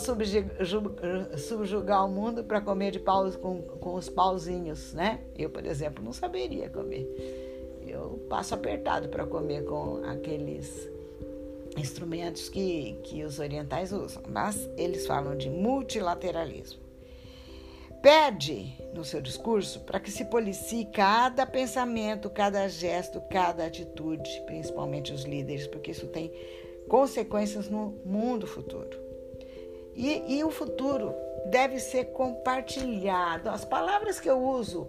subjugar 1.39 2.05
o 2.05 2.09
mundo 2.11 2.45
para 2.45 2.61
comer 2.61 2.91
de 2.91 2.99
paus 3.01 3.37
com, 3.37 3.63
com 3.63 3.95
os 3.95 4.09
pauzinhos, 4.11 4.93
né? 4.93 5.21
Eu, 5.37 5.49
por 5.49 5.65
exemplo, 5.65 6.05
não 6.05 6.13
saberia 6.13 6.69
comer. 6.69 7.09
Eu 7.87 8.21
passo 8.29 8.55
apertado 8.55 9.09
para 9.09 9.25
comer 9.25 9.65
com 9.65 10.03
aqueles 10.05 10.91
instrumentos 11.77 12.49
que, 12.49 12.99
que 13.05 13.25
os 13.25 13.39
orientais 13.39 13.93
usam, 13.93 14.23
mas 14.29 14.69
eles 14.77 15.07
falam 15.07 15.37
de 15.37 15.49
multilateralismo. 15.49 16.81
Pede 18.03 18.75
no 18.95 19.05
seu 19.05 19.21
discurso 19.21 19.81
para 19.81 20.01
que 20.01 20.11
se 20.11 20.25
policie 20.25 20.87
cada 20.87 21.45
pensamento, 21.45 22.31
cada 22.31 22.67
gesto, 22.67 23.21
cada 23.31 23.67
atitude, 23.67 24.43
principalmente 24.47 25.13
os 25.13 25.25
líderes, 25.25 25.67
porque 25.67 25.91
isso 25.91 26.07
tem 26.07 26.33
consequências 26.89 27.69
no 27.69 28.01
mundo 28.05 28.47
futuro. 28.47 28.99
E, 29.95 30.39
e 30.39 30.45
o 30.45 30.51
futuro 30.51 31.15
deve 31.51 31.79
ser 31.79 32.07
compartilhado. 32.07 33.51
As 33.51 33.67
palavras 33.67 34.19
que 34.19 34.31
eu 34.31 34.43
uso 34.43 34.89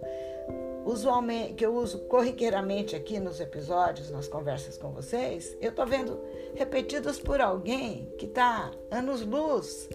usualmente, 0.84 1.54
que 1.54 1.64
eu 1.64 1.74
uso 1.74 1.98
corriqueiramente 2.00 2.96
aqui 2.96 3.18
nos 3.18 3.40
episódios, 3.40 4.10
nas 4.10 4.28
conversas 4.28 4.76
com 4.76 4.90
vocês, 4.90 5.56
eu 5.60 5.70
estou 5.70 5.86
vendo 5.86 6.20
repetidas 6.54 7.18
por 7.18 7.40
alguém 7.40 8.12
que 8.18 8.26
está 8.26 8.70
anos-luz 8.90 9.88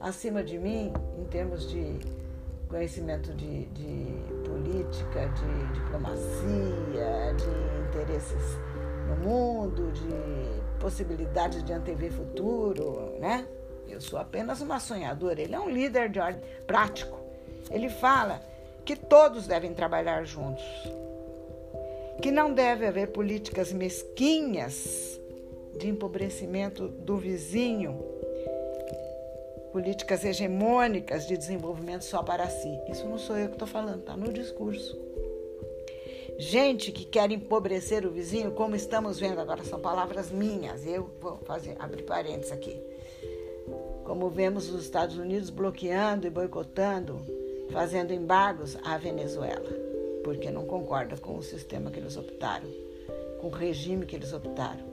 acima 0.00 0.42
de 0.42 0.58
mim 0.58 0.92
em 1.18 1.24
termos 1.24 1.68
de 1.68 1.98
conhecimento 2.68 3.32
de, 3.32 3.66
de 3.66 4.06
política, 4.48 5.28
de 5.28 5.80
diplomacia, 5.80 7.34
de 7.36 7.88
interesses 7.88 8.42
no 9.08 9.16
mundo, 9.16 9.92
de 9.92 10.78
possibilidades 10.80 11.62
de 11.62 11.72
antever 11.72 12.12
futuro, 12.12 13.16
né? 13.20 13.46
Eu 13.88 14.00
sou 14.00 14.18
apenas 14.18 14.60
uma 14.60 14.80
sonhadora. 14.80 15.40
Ele 15.40 15.54
é 15.54 15.60
um 15.60 15.70
líder 15.70 16.08
de 16.08 16.18
ordem 16.18 16.42
prático 16.66 17.26
ele 17.70 17.88
fala 17.88 18.40
que 18.86 18.94
todos 18.94 19.48
devem 19.48 19.74
trabalhar 19.74 20.24
juntos, 20.24 20.64
que 22.22 22.30
não 22.30 22.54
deve 22.54 22.86
haver 22.86 23.08
políticas 23.08 23.72
mesquinhas 23.72 25.20
de 25.76 25.88
empobrecimento 25.88 26.86
do 26.86 27.16
vizinho, 27.16 28.00
políticas 29.72 30.24
hegemônicas 30.24 31.26
de 31.26 31.36
desenvolvimento 31.36 32.04
só 32.04 32.22
para 32.22 32.48
si. 32.48 32.80
Isso 32.88 33.06
não 33.06 33.18
sou 33.18 33.36
eu 33.36 33.48
que 33.48 33.56
estou 33.56 33.68
falando, 33.68 33.98
está 33.98 34.16
no 34.16 34.32
discurso. 34.32 34.96
Gente 36.38 36.92
que 36.92 37.04
quer 37.04 37.30
empobrecer 37.32 38.06
o 38.06 38.10
vizinho, 38.10 38.52
como 38.52 38.76
estamos 38.76 39.18
vendo 39.18 39.40
agora, 39.40 39.64
são 39.64 39.80
palavras 39.80 40.30
minhas. 40.30 40.86
Eu 40.86 41.10
vou 41.20 41.38
fazer 41.38 41.74
abrir 41.78 42.04
parênteses 42.04 42.52
aqui. 42.52 42.80
Como 44.04 44.30
vemos 44.30 44.70
os 44.70 44.84
Estados 44.84 45.18
Unidos 45.18 45.50
bloqueando 45.50 46.26
e 46.26 46.30
boicotando, 46.30 47.20
fazendo 47.70 48.12
embargos 48.12 48.76
à 48.82 48.96
Venezuela, 48.96 49.70
porque 50.24 50.50
não 50.50 50.64
concorda 50.66 51.16
com 51.16 51.36
o 51.36 51.42
sistema 51.42 51.90
que 51.90 51.98
eles 51.98 52.16
optaram, 52.16 52.68
com 53.40 53.48
o 53.48 53.50
regime 53.50 54.06
que 54.06 54.16
eles 54.16 54.32
optaram. 54.32 54.84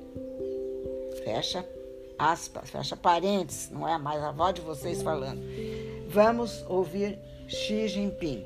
Fecha 1.24 1.66
aspas, 2.18 2.70
fecha 2.70 2.96
parênteses, 2.96 3.70
não 3.70 3.88
é 3.88 3.98
mais 3.98 4.22
a 4.24 4.32
voz 4.32 4.54
de 4.54 4.62
vocês 4.62 5.02
falando. 5.02 5.42
Vamos 6.08 6.64
ouvir 6.68 7.18
Xi 7.48 7.88
Jinping. 7.88 8.46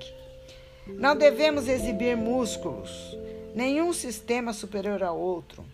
Não 0.87 1.15
devemos 1.15 1.67
exibir 1.67 2.15
músculos, 2.15 3.17
nenhum 3.53 3.91
sistema 3.91 4.53
superior 4.53 5.03
ao 5.03 5.19
outro. 5.19 5.65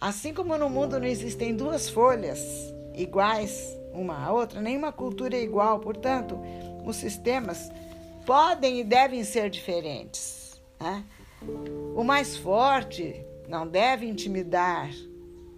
Assim 0.00 0.34
como 0.34 0.58
no 0.58 0.68
mundo 0.68 0.98
não 0.98 1.06
existem 1.06 1.54
duas 1.54 1.88
folhas 1.88 2.40
iguais 2.94 3.78
uma 3.94 4.24
à 4.24 4.32
outra, 4.32 4.60
nenhuma 4.60 4.90
cultura 4.90 5.36
é 5.36 5.42
igual, 5.42 5.78
portanto, 5.78 6.38
os 6.84 6.96
sistemas 6.96 7.70
podem 8.24 8.80
e 8.80 8.84
devem 8.84 9.24
ser 9.24 9.50
diferentes. 9.50 10.60
Né? 10.80 11.04
O 11.94 12.04
mais 12.04 12.36
forte 12.36 13.24
não 13.48 13.66
deve 13.66 14.06
intimidar 14.06 14.90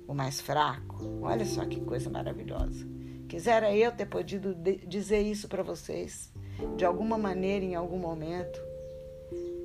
o 0.06 0.14
mais 0.14 0.40
fraco. 0.40 0.96
Olha 1.22 1.44
só 1.44 1.64
que 1.64 1.80
coisa 1.80 2.10
maravilhosa. 2.10 2.86
Quisera 3.28 3.74
eu 3.74 3.90
ter 3.92 4.06
podido 4.06 4.54
dizer 4.86 5.22
isso 5.22 5.48
para 5.48 5.62
vocês, 5.62 6.32
de 6.76 6.84
alguma 6.84 7.18
maneira, 7.18 7.64
em 7.64 7.74
algum 7.74 7.98
momento. 7.98 8.60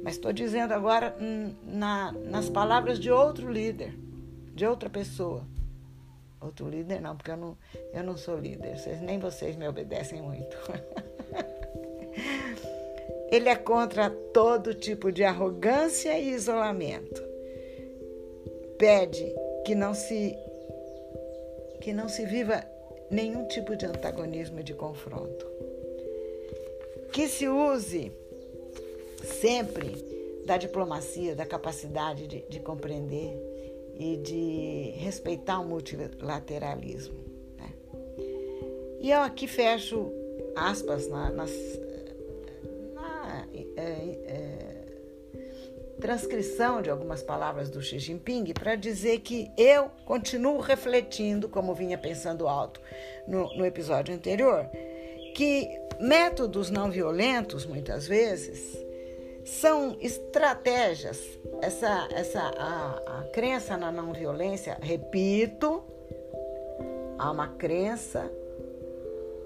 Mas 0.04 0.16
estou 0.16 0.32
dizendo 0.32 0.74
agora 0.74 1.16
hum, 1.20 1.54
na, 1.64 2.12
nas 2.12 2.50
palavras 2.50 3.00
de 3.00 3.12
outro 3.12 3.52
líder, 3.52 3.94
de 4.54 4.66
outra 4.66 4.90
pessoa. 4.90 5.46
Outro 6.40 6.70
líder 6.70 7.02
não, 7.02 7.18
porque 7.18 7.32
eu 7.32 7.38
não, 7.38 7.58
eu 7.94 8.04
não 8.04 8.16
sou 8.16 8.40
líder. 8.40 8.78
Vocês, 8.78 9.02
nem 9.02 9.20
vocês 9.20 9.58
me 9.58 9.68
obedecem 9.68 10.22
muito. 10.22 10.56
Ele 13.32 13.50
é 13.50 13.56
contra 13.56 14.10
todo 14.10 14.74
tipo 14.74 15.12
de 15.12 15.24
arrogância 15.24 16.18
e 16.18 16.32
isolamento. 16.32 17.22
Pede 18.78 19.34
que 19.66 19.76
não 19.76 19.94
se 19.94 20.36
que 21.82 21.94
não 21.94 22.10
se 22.10 22.26
viva 22.26 22.66
nenhum 23.10 23.48
tipo 23.48 23.76
de 23.76 23.86
antagonismo 23.86 24.60
e 24.60 24.64
de 24.64 24.74
confronto. 24.74 25.46
Que 27.14 27.28
se 27.28 27.48
use 27.48 28.12
sempre 29.24 29.96
da 30.46 30.58
diplomacia, 30.58 31.36
da 31.36 31.46
capacidade 31.46 32.28
de, 32.28 32.42
de 32.50 32.60
compreender 32.60 33.38
e 33.96 34.18
de 34.18 34.94
respeitar 34.98 35.60
o 35.60 35.66
multilateralismo. 35.66 37.20
Né? 37.58 37.74
E 39.00 39.12
eu 39.12 39.22
aqui 39.22 39.48
fecho 39.48 40.12
aspas 40.56 41.08
na, 41.08 41.30
nas, 41.30 41.52
transcrição 46.00 46.82
de 46.82 46.90
algumas 46.90 47.22
palavras 47.22 47.70
do 47.70 47.82
Xi 47.82 48.00
Jinping 48.00 48.54
para 48.54 48.76
dizer 48.76 49.20
que 49.20 49.52
eu 49.58 49.92
continuo 50.06 50.60
refletindo, 50.60 51.50
como 51.50 51.76
vinha 51.76 51.98
pensando 51.98 52.48
alto 52.48 52.82
no, 53.28 53.54
no 53.56 53.66
episódio 53.66 54.16
anterior, 54.16 54.66
que 55.36 55.70
métodos 56.00 56.70
não 56.70 56.90
violentos, 56.90 57.66
muitas 57.66 58.08
vezes, 58.08 58.78
são 59.46 59.98
estratégias. 60.00 61.20
Essa, 61.62 62.08
essa 62.12 62.40
a, 62.40 63.20
a 63.20 63.24
crença 63.34 63.76
na 63.78 63.92
não 63.92 64.14
violência, 64.14 64.78
repito, 64.82 65.84
há 67.18 67.32
uma 67.32 67.50
crença 67.50 68.32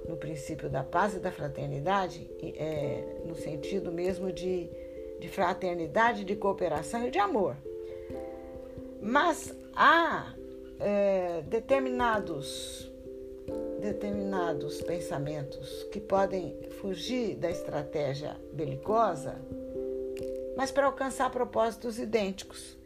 no 0.08 0.18
princípio 0.18 0.70
da 0.70 0.84
paz 0.84 1.16
e 1.16 1.20
da 1.20 1.32
fraternidade, 1.32 2.30
é, 2.42 3.22
no 3.26 3.36
sentido 3.36 3.92
mesmo 3.92 4.32
de, 4.32 4.70
de 5.24 5.30
fraternidade, 5.30 6.26
de 6.26 6.36
cooperação 6.36 7.08
e 7.08 7.10
de 7.10 7.18
amor. 7.18 7.56
Mas 9.02 9.56
há 9.74 10.34
é, 10.82 11.42
determinados 11.44 12.92
determinados 13.80 14.82
pensamentos 14.82 15.84
que 15.92 16.00
podem 16.00 16.58
fugir 16.82 17.36
da 17.36 17.50
estratégia 17.50 18.38
belicosa 18.54 19.42
mas 20.56 20.72
para 20.72 20.86
alcançar 20.86 21.30
propósitos 21.32 21.98
idênticos. 22.00 22.78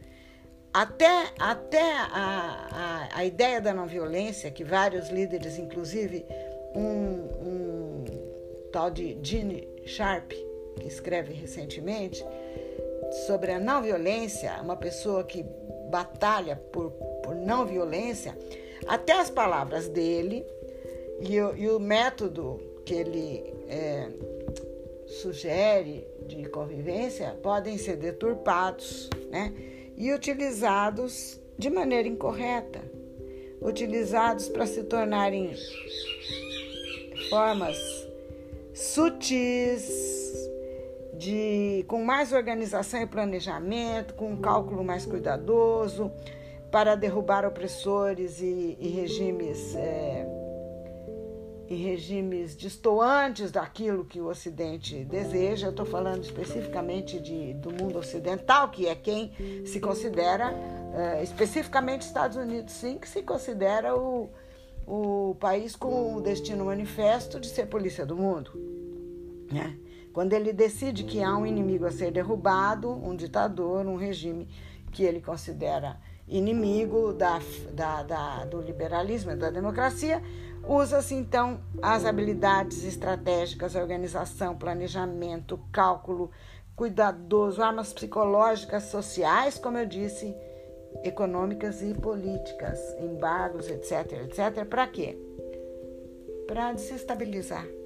Até, 0.72 1.32
até 1.38 1.92
a, 1.92 3.08
a, 3.12 3.18
a, 3.18 3.24
ideia 3.24 3.60
da 3.60 3.74
não 3.74 3.86
violência, 3.86 4.50
que 4.50 4.64
vários 4.64 5.10
líderes, 5.10 5.58
inclusive 5.58 6.24
um, 6.74 6.84
um 7.46 8.04
tal 8.72 8.90
de 8.90 9.18
Gene 9.22 9.68
Sharp, 9.86 10.32
escreve 10.86 11.32
recentemente, 11.32 12.24
sobre 13.26 13.52
a 13.52 13.58
não 13.58 13.82
violência, 13.82 14.60
uma 14.62 14.76
pessoa 14.76 15.24
que 15.24 15.44
batalha 15.90 16.56
por, 16.70 16.90
por 17.22 17.34
não 17.34 17.66
violência, 17.66 18.36
até 18.86 19.12
as 19.12 19.30
palavras 19.30 19.88
dele 19.88 20.46
e 21.20 21.40
o, 21.40 21.56
e 21.56 21.68
o 21.68 21.80
método 21.80 22.60
que 22.84 22.94
ele 22.94 23.54
é, 23.68 24.08
sugere 25.06 26.06
de 26.26 26.48
convivência 26.48 27.36
podem 27.42 27.78
ser 27.78 27.96
deturpados 27.96 29.08
né? 29.30 29.52
e 29.96 30.12
utilizados 30.12 31.40
de 31.58 31.70
maneira 31.70 32.06
incorreta, 32.06 32.80
utilizados 33.60 34.48
para 34.48 34.66
se 34.66 34.84
tornarem 34.84 35.54
formas 37.28 37.76
sutis, 38.72 40.17
de, 41.18 41.84
com 41.88 42.04
mais 42.04 42.32
organização 42.32 43.02
e 43.02 43.06
planejamento, 43.06 44.14
com 44.14 44.30
um 44.30 44.40
cálculo 44.40 44.84
mais 44.84 45.04
cuidadoso, 45.04 46.10
para 46.70 46.94
derrubar 46.94 47.44
opressores 47.44 48.40
e, 48.40 48.76
e 48.80 48.88
regimes. 48.88 49.74
É, 49.74 50.26
e 51.70 51.74
regimes 51.74 52.56
distoantes 52.56 53.52
daquilo 53.52 54.02
que 54.02 54.22
o 54.22 54.28
Ocidente 54.28 55.04
deseja. 55.04 55.66
Eu 55.66 55.70
estou 55.70 55.84
falando 55.84 56.22
especificamente 56.24 57.20
de, 57.20 57.52
do 57.52 57.70
mundo 57.70 57.98
ocidental, 57.98 58.70
que 58.70 58.86
é 58.86 58.94
quem 58.94 59.32
se 59.66 59.78
considera, 59.78 60.50
é, 60.94 61.22
especificamente 61.22 62.02
Estados 62.02 62.38
Unidos, 62.38 62.72
sim, 62.72 62.96
que 62.96 63.06
se 63.06 63.22
considera 63.22 63.94
o, 63.94 64.30
o 64.86 65.36
país 65.38 65.76
com 65.76 66.16
o 66.16 66.22
destino 66.22 66.64
manifesto 66.64 67.38
de 67.38 67.48
ser 67.48 67.66
polícia 67.66 68.06
do 68.06 68.16
mundo. 68.16 68.50
Né? 69.52 69.76
Quando 70.18 70.32
ele 70.32 70.52
decide 70.52 71.04
que 71.04 71.22
há 71.22 71.36
um 71.36 71.46
inimigo 71.46 71.86
a 71.86 71.92
ser 71.92 72.10
derrubado, 72.10 72.90
um 72.90 73.14
ditador, 73.14 73.86
um 73.86 73.94
regime 73.94 74.48
que 74.90 75.04
ele 75.04 75.20
considera 75.20 75.96
inimigo 76.26 77.12
da, 77.12 77.38
da, 77.72 78.02
da 78.02 78.44
do 78.44 78.60
liberalismo 78.60 79.30
e 79.30 79.36
da 79.36 79.48
democracia, 79.48 80.20
Usa-se 80.66 81.14
então 81.14 81.60
as 81.80 82.04
habilidades 82.04 82.82
estratégicas, 82.82 83.76
organização, 83.76 84.56
planejamento, 84.56 85.56
cálculo 85.70 86.32
cuidadoso, 86.74 87.62
armas 87.62 87.92
psicológicas, 87.92 88.82
sociais, 88.86 89.56
como 89.56 89.78
eu 89.78 89.86
disse, 89.86 90.34
econômicas 91.04 91.80
e 91.80 91.94
políticas, 91.94 92.80
embargos, 92.98 93.70
etc, 93.70 94.24
etc. 94.24 94.64
Para 94.68 94.88
quê? 94.88 95.16
Para 96.48 96.72
desestabilizar. 96.72 97.77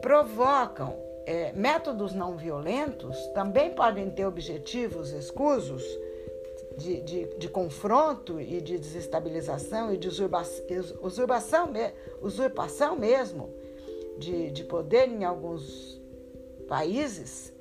Provocam 0.00 0.96
é, 1.26 1.52
métodos 1.52 2.12
não 2.12 2.36
violentos 2.36 3.16
também 3.34 3.70
podem 3.70 4.10
ter 4.10 4.26
objetivos 4.26 5.12
escusos 5.12 5.84
de, 6.76 7.00
de, 7.02 7.24
de, 7.36 7.48
confronto 7.48 8.40
e 8.40 8.60
de 8.60 8.78
desestabilização 8.78 9.92
e 9.92 9.96
de 9.96 10.08
usurpação, 10.08 11.70
usurpação, 12.22 12.96
mesmo 12.96 13.50
de, 14.18 14.50
de 14.50 14.64
poder 14.64 15.08
em 15.08 15.24
alguns 15.24 16.00
países, 16.68 17.52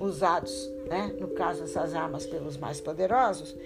usados, 0.00 0.68
né, 0.88 1.14
no 1.20 1.28
caso, 1.28 1.64
essas 1.64 1.94
armas 1.94 2.26
pelos 2.26 2.56
mais 2.56 2.80
poderosos, 2.80 3.56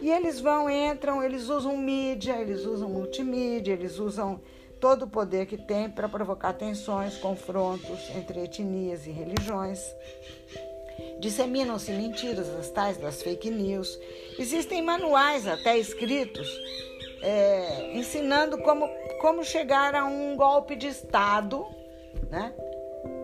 e 0.00 0.10
eles 0.10 0.40
vão, 0.40 0.68
entram, 0.68 1.22
eles 1.22 1.48
usam 1.48 1.76
mídia, 1.76 2.40
eles 2.40 2.64
usam 2.64 2.88
multimídia, 2.88 3.72
eles 3.72 3.98
usam 3.98 4.40
todo 4.80 5.04
o 5.04 5.08
poder 5.08 5.46
que 5.46 5.56
tem 5.56 5.90
para 5.90 6.08
provocar 6.08 6.54
tensões, 6.54 7.16
confrontos 7.18 8.08
entre 8.16 8.40
etnias 8.40 9.06
e 9.06 9.10
religiões. 9.10 9.94
Disseminam-se 11.20 11.92
mentiras, 11.92 12.48
as 12.48 12.70
tais 12.70 12.96
das 12.96 13.22
fake 13.22 13.50
news. 13.50 13.98
Existem 14.38 14.82
manuais 14.82 15.46
até 15.46 15.78
escritos 15.78 16.48
é, 17.22 17.96
ensinando 17.96 18.58
como, 18.58 18.88
como 19.20 19.44
chegar 19.44 19.94
a 19.94 20.04
um 20.04 20.36
golpe 20.36 20.74
de 20.74 20.86
Estado, 20.86 21.66
né? 22.30 22.54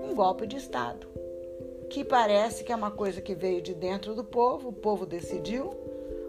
Um 0.05 0.15
golpe 0.15 0.47
de 0.47 0.57
Estado, 0.57 1.07
que 1.91 2.05
parece 2.05 2.65
que 2.65 2.73
é 2.73 2.77
uma 2.77 2.91
coisa 2.91 3.21
que 3.21 3.35
veio 3.35 3.61
de 3.61 3.75
dentro 3.75 4.15
do 4.15 4.25
povo, 4.25 4.69
o 4.69 4.73
povo 4.73 5.07
decidiu, 5.07 5.75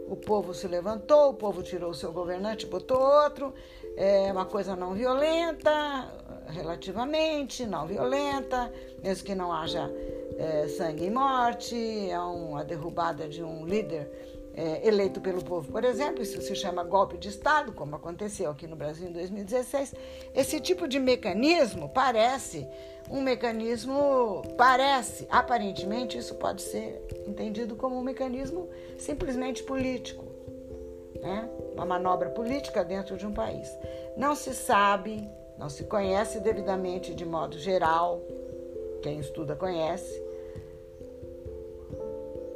o 0.08 0.16
povo 0.16 0.54
se 0.54 0.68
levantou, 0.68 1.32
o 1.32 1.34
povo 1.34 1.62
tirou 1.62 1.92
o 1.92 1.96
seu 1.96 2.12
governante, 2.12 2.66
botou 2.66 3.00
outro, 3.00 3.54
é 3.98 4.32
uma 4.32 4.46
coisa 4.46 4.76
não 4.76 4.94
violenta, 4.94 6.08
relativamente 6.48 7.66
não 7.66 7.88
violenta, 7.88 8.72
mesmo 9.04 9.26
que 9.26 9.34
não 9.34 9.52
haja 9.52 9.92
é, 10.38 10.68
sangue 10.68 11.06
e 11.06 11.10
morte, 11.10 11.76
é 12.10 12.20
uma 12.20 12.64
derrubada 12.64 13.28
de 13.28 13.44
um 13.44 13.66
líder 13.66 14.10
é, 14.54 14.88
eleito 14.88 15.20
pelo 15.20 15.44
povo, 15.44 15.72
por 15.72 15.84
exemplo, 15.84 16.22
isso 16.22 16.42
se 16.42 16.56
chama 16.56 16.84
golpe 16.84 17.18
de 17.18 17.30
Estado, 17.30 17.72
como 17.74 17.96
aconteceu 17.96 18.50
aqui 18.50 18.66
no 18.66 18.76
Brasil 18.76 19.08
em 19.08 19.12
2016. 19.12 19.94
Esse 20.34 20.60
tipo 20.60 20.88
de 20.88 21.00
mecanismo 21.00 21.90
parece 21.90 22.68
um 23.10 23.22
mecanismo, 23.22 24.42
parece, 24.58 25.28
aparentemente, 25.30 26.18
isso 26.18 26.36
pode 26.36 26.62
ser 26.62 27.06
entendido 27.28 27.76
como 27.76 27.98
um 27.98 28.02
mecanismo 28.02 28.68
simplesmente 28.98 29.64
político, 29.64 30.27
né? 31.28 31.50
uma 31.74 31.86
manobra 31.86 32.30
política 32.30 32.84
dentro 32.84 33.18
de 33.18 33.28
um 33.28 33.34
país. 33.34 33.70
Não 34.16 34.34
se 34.34 34.56
sabe, 34.56 35.30
não 35.58 35.70
se 35.70 35.84
conhece 35.84 36.40
devidamente 36.40 37.14
de 37.14 37.26
modo 37.26 37.60
geral, 37.60 38.22
quem 39.02 39.20
estuda 39.20 39.56
conhece, 39.56 40.24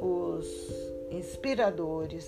os 0.00 0.46
inspiradores, 1.10 2.26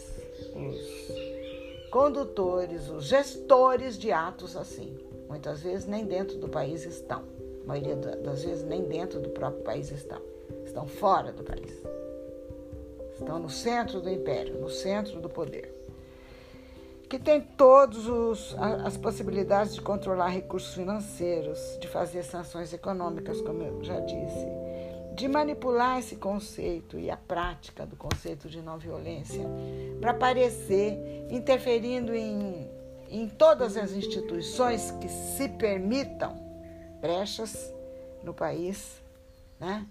os 0.55 1.91
condutores, 1.91 2.91
os 2.91 3.07
gestores 3.07 3.99
de 3.99 4.13
atos 4.13 4.57
assim. 4.57 4.99
Muitas 5.27 5.63
vezes 5.63 5.87
nem 5.87 6.05
dentro 6.05 6.37
do 6.37 6.49
país 6.49 6.85
estão. 6.85 7.25
A 7.65 7.67
maioria 7.67 7.97
das 7.97 8.45
vezes 8.45 8.63
nem 8.63 8.83
dentro 8.83 9.19
do 9.19 9.31
próprio 9.31 9.63
país 9.63 9.91
estão. 9.91 10.21
Estão 10.65 10.87
fora 10.87 11.33
do 11.33 11.43
país. 11.43 11.83
Estão 13.15 13.39
no 13.39 13.49
centro 13.49 14.01
do 14.01 14.11
império, 14.11 14.61
no 14.61 14.69
centro 14.69 15.21
do 15.21 15.31
poder. 15.31 15.84
Que 17.09 17.19
tem 17.19 17.41
todas 17.41 18.55
as 18.85 18.97
possibilidades 18.97 19.75
de 19.75 19.81
controlar 19.81 20.29
recursos 20.29 20.75
financeiros, 20.75 21.79
de 21.81 21.87
fazer 21.87 22.23
sanções 22.23 22.73
econômicas, 22.73 23.41
como 23.41 23.63
eu 23.63 23.85
já 23.85 24.01
disse, 24.01 24.47
de 25.15 25.29
manipular 25.29 25.99
esse 25.99 26.17
conceito 26.17 26.99
e 26.99 27.11
a 27.11 27.17
prática 27.17 27.87
do 27.87 27.95
conceito 27.95 28.49
de 28.49 28.61
não 28.61 28.79
violência 28.79 29.45
para 30.01 30.11
aparecer 30.11 30.99
interferindo 31.31 32.13
em, 32.15 32.69
em 33.09 33.29
todas 33.29 33.77
as 33.77 33.93
instituições 33.93 34.91
que 35.01 35.09
se 35.09 35.49
permitam 35.51 36.37
brechas 37.01 37.73
no 38.25 38.35
país, 38.35 39.01
né? 39.61 39.87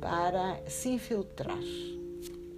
Para 0.00 0.60
se 0.66 0.88
infiltrar 0.88 1.58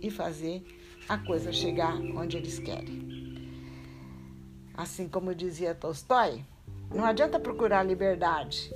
e 0.00 0.10
fazer 0.10 0.62
a 1.08 1.18
coisa 1.18 1.52
chegar 1.52 1.94
onde 1.94 2.36
eles 2.36 2.58
querem. 2.58 3.08
Assim 4.74 5.08
como 5.08 5.34
dizia 5.34 5.74
Tolstói, 5.74 6.44
não 6.94 7.04
adianta 7.04 7.40
procurar 7.40 7.82
liberdade 7.82 8.70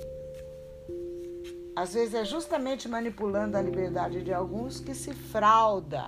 às 1.75 1.95
vezes 1.95 2.13
é 2.13 2.23
justamente 2.23 2.87
manipulando 2.87 3.57
a 3.57 3.61
liberdade 3.61 4.21
de 4.21 4.31
alguns 4.31 4.79
que 4.79 4.93
se 4.93 5.11
frauda 5.11 6.05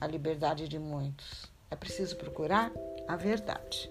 a 0.00 0.06
liberdade 0.08 0.68
de 0.68 0.76
muitos. 0.76 1.46
É 1.70 1.76
preciso 1.76 2.16
procurar 2.16 2.72
a 3.06 3.14
verdade. 3.14 3.88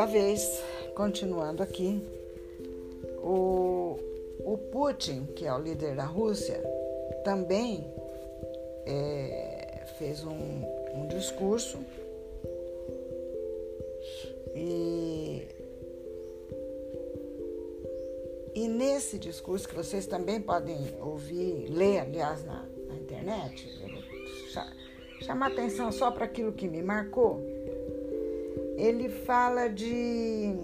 Sua 0.00 0.06
vez, 0.06 0.62
continuando 0.94 1.62
aqui, 1.62 2.02
o 3.22 3.98
o 4.46 4.56
Putin, 4.56 5.26
que 5.36 5.44
é 5.44 5.52
o 5.52 5.58
líder 5.58 5.94
da 5.94 6.06
Rússia, 6.06 6.58
também 7.22 7.86
é, 8.86 9.84
fez 9.98 10.24
um, 10.24 10.64
um 10.94 11.06
discurso 11.06 11.78
e, 14.56 15.46
e 18.54 18.68
nesse 18.68 19.18
discurso, 19.18 19.68
que 19.68 19.74
vocês 19.74 20.06
também 20.06 20.40
podem 20.40 20.78
ouvir, 21.02 21.68
ler, 21.68 22.00
aliás, 22.00 22.42
na, 22.46 22.66
na 22.88 22.94
internet, 22.94 23.68
chamar 25.20 25.48
atenção 25.48 25.92
só 25.92 26.10
para 26.10 26.24
aquilo 26.24 26.54
que 26.54 26.66
me 26.66 26.80
marcou, 26.80 27.49
ele 28.80 29.08
fala 29.08 29.68
de 29.68 30.54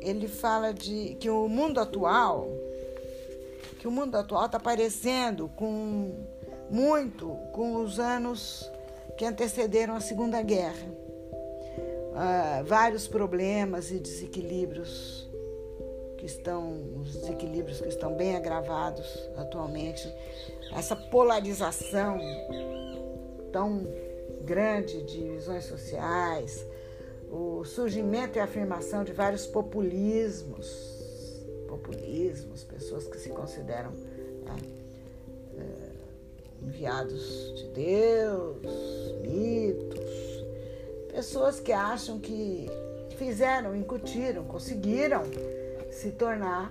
ele 0.00 0.26
fala 0.26 0.72
de 0.72 1.16
que 1.20 1.30
o 1.30 1.48
mundo 1.48 1.78
atual 1.78 2.48
que 3.78 3.86
o 3.86 3.90
mundo 3.90 4.16
atual 4.16 4.46
está 4.46 4.58
parecendo 4.58 5.48
com 5.56 6.26
muito 6.70 7.28
com 7.52 7.76
os 7.76 8.00
anos 8.00 8.70
que 9.16 9.24
antecederam 9.24 9.94
a 9.94 10.00
Segunda 10.00 10.42
Guerra. 10.42 10.86
Uh, 12.12 12.64
vários 12.64 13.06
problemas 13.06 13.90
e 13.90 13.98
desequilíbrios 13.98 15.28
que 16.18 16.26
estão, 16.26 16.78
os 17.00 17.14
desequilíbrios 17.14 17.80
que 17.80 17.88
estão 17.88 18.14
bem 18.14 18.36
agravados 18.36 19.28
atualmente, 19.36 20.12
essa 20.76 20.94
polarização 20.94 22.18
tão 23.50 23.86
grande 24.42 25.02
de 25.02 25.28
visões 25.30 25.64
sociais, 25.64 26.66
o 27.32 27.64
surgimento 27.64 28.36
e 28.36 28.40
afirmação 28.40 29.02
de 29.02 29.12
vários 29.12 29.46
populismos, 29.46 30.68
populismos, 31.66 32.62
pessoas 32.62 33.08
que 33.08 33.16
se 33.16 33.30
consideram 33.30 33.90
né, 34.44 34.56
é, 35.56 36.66
enviados 36.66 37.54
de 37.56 37.68
Deus, 37.68 38.58
mitos, 39.22 40.44
pessoas 41.10 41.58
que 41.58 41.72
acham 41.72 42.20
que 42.20 42.68
fizeram, 43.16 43.74
incutiram, 43.74 44.44
conseguiram 44.44 45.22
se 45.90 46.10
tornar 46.10 46.70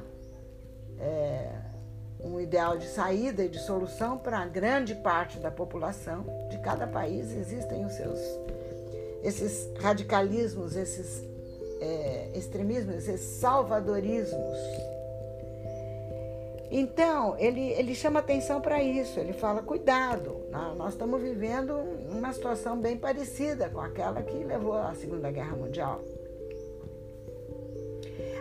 é, 0.99 1.49
um 2.19 2.39
ideal 2.39 2.77
de 2.77 2.87
saída 2.87 3.43
e 3.43 3.49
de 3.49 3.57
solução 3.57 4.15
para 4.15 4.45
grande 4.45 4.93
parte 4.93 5.39
da 5.39 5.49
população 5.49 6.23
de 6.51 6.59
cada 6.59 6.85
país. 6.85 7.31
Existem 7.31 7.83
os 7.83 7.93
seus 7.93 8.19
esses 9.23 9.69
radicalismos, 9.79 10.75
esses 10.75 11.23
é, 11.79 12.31
extremismos, 12.35 12.95
esses 12.95 13.21
salvadorismos 13.21 14.57
então, 16.71 17.35
ele, 17.37 17.73
ele 17.73 17.93
chama 17.93 18.19
atenção 18.21 18.61
para 18.61 18.81
isso, 18.81 19.19
ele 19.19 19.33
fala: 19.33 19.61
cuidado, 19.61 20.37
nós 20.77 20.93
estamos 20.93 21.21
vivendo 21.21 21.75
uma 22.09 22.31
situação 22.31 22.79
bem 22.79 22.97
parecida 22.97 23.69
com 23.69 23.81
aquela 23.81 24.21
que 24.21 24.41
levou 24.41 24.75
à 24.75 24.95
Segunda 24.95 25.29
Guerra 25.29 25.57
Mundial. 25.57 26.01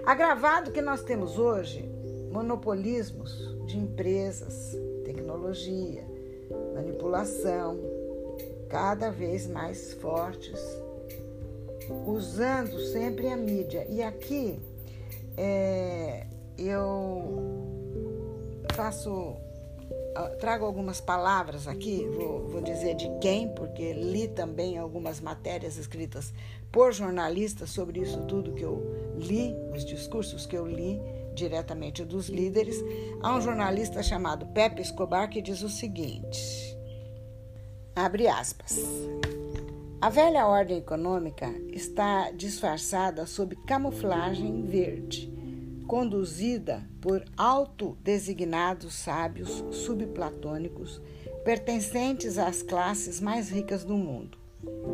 Agravado 0.06 0.70
que 0.70 0.80
nós 0.80 1.02
temos 1.02 1.38
hoje 1.38 1.84
monopolismos 2.30 3.32
de 3.66 3.76
empresas, 3.76 4.76
tecnologia, 5.04 6.04
manipulação, 6.72 7.80
cada 8.70 9.10
vez 9.10 9.46
mais 9.46 9.92
fortes, 9.94 10.58
usando 12.06 12.78
sempre 12.92 13.28
a 13.28 13.36
mídia. 13.36 13.86
E 13.90 14.02
aqui 14.02 14.58
é, 15.36 16.26
eu 16.56 17.58
faço 18.72 19.36
ah, 20.14 20.28
trago 20.40 20.64
algumas 20.64 21.00
palavras 21.00 21.68
aqui, 21.68 22.06
vou, 22.16 22.48
vou, 22.48 22.62
dizer 22.62 22.94
de 22.94 23.08
quem, 23.20 23.48
porque 23.54 23.92
li 23.92 24.28
também 24.28 24.78
algumas 24.78 25.20
matérias 25.20 25.76
escritas 25.76 26.32
por 26.70 26.92
jornalistas 26.92 27.70
sobre 27.70 28.00
isso 28.00 28.22
tudo 28.26 28.54
que 28.54 28.64
eu 28.64 29.14
li, 29.16 29.54
os 29.74 29.84
discursos 29.84 30.46
que 30.46 30.56
eu 30.56 30.66
li 30.66 31.00
diretamente 31.34 32.04
dos 32.04 32.28
líderes. 32.28 32.76
Há 33.22 33.36
um 33.36 33.40
jornalista 33.40 34.02
chamado 34.02 34.46
Pepe 34.46 34.82
Escobar 34.82 35.28
que 35.28 35.40
diz 35.40 35.62
o 35.62 35.68
seguinte: 35.68 36.78
abre 37.94 38.26
aspas. 38.28 38.78
A 40.00 40.08
velha 40.08 40.46
ordem 40.46 40.78
econômica 40.78 41.52
está 41.72 42.30
disfarçada 42.30 43.26
sob 43.26 43.54
camuflagem 43.66 44.62
verde, 44.62 45.30
conduzida 45.86 46.82
por 47.00 47.22
autodesignados 47.36 48.94
sábios 48.94 49.62
subplatônicos 49.70 51.02
pertencentes 51.44 52.38
às 52.38 52.62
classes 52.62 53.20
mais 53.20 53.50
ricas 53.50 53.84
do 53.84 53.94
mundo. 53.94 54.40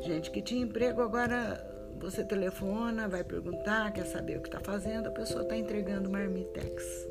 gente 0.00 0.30
que 0.30 0.40
tinha 0.40 0.64
emprego 0.64 1.02
agora 1.02 1.71
você 2.02 2.24
telefona, 2.24 3.08
vai 3.08 3.22
perguntar, 3.22 3.92
quer 3.92 4.06
saber 4.06 4.38
o 4.38 4.40
que 4.40 4.48
está 4.48 4.58
fazendo, 4.60 5.08
a 5.08 5.12
pessoa 5.12 5.42
está 5.42 5.54
entregando 5.56 6.10
marmitex. 6.10 7.06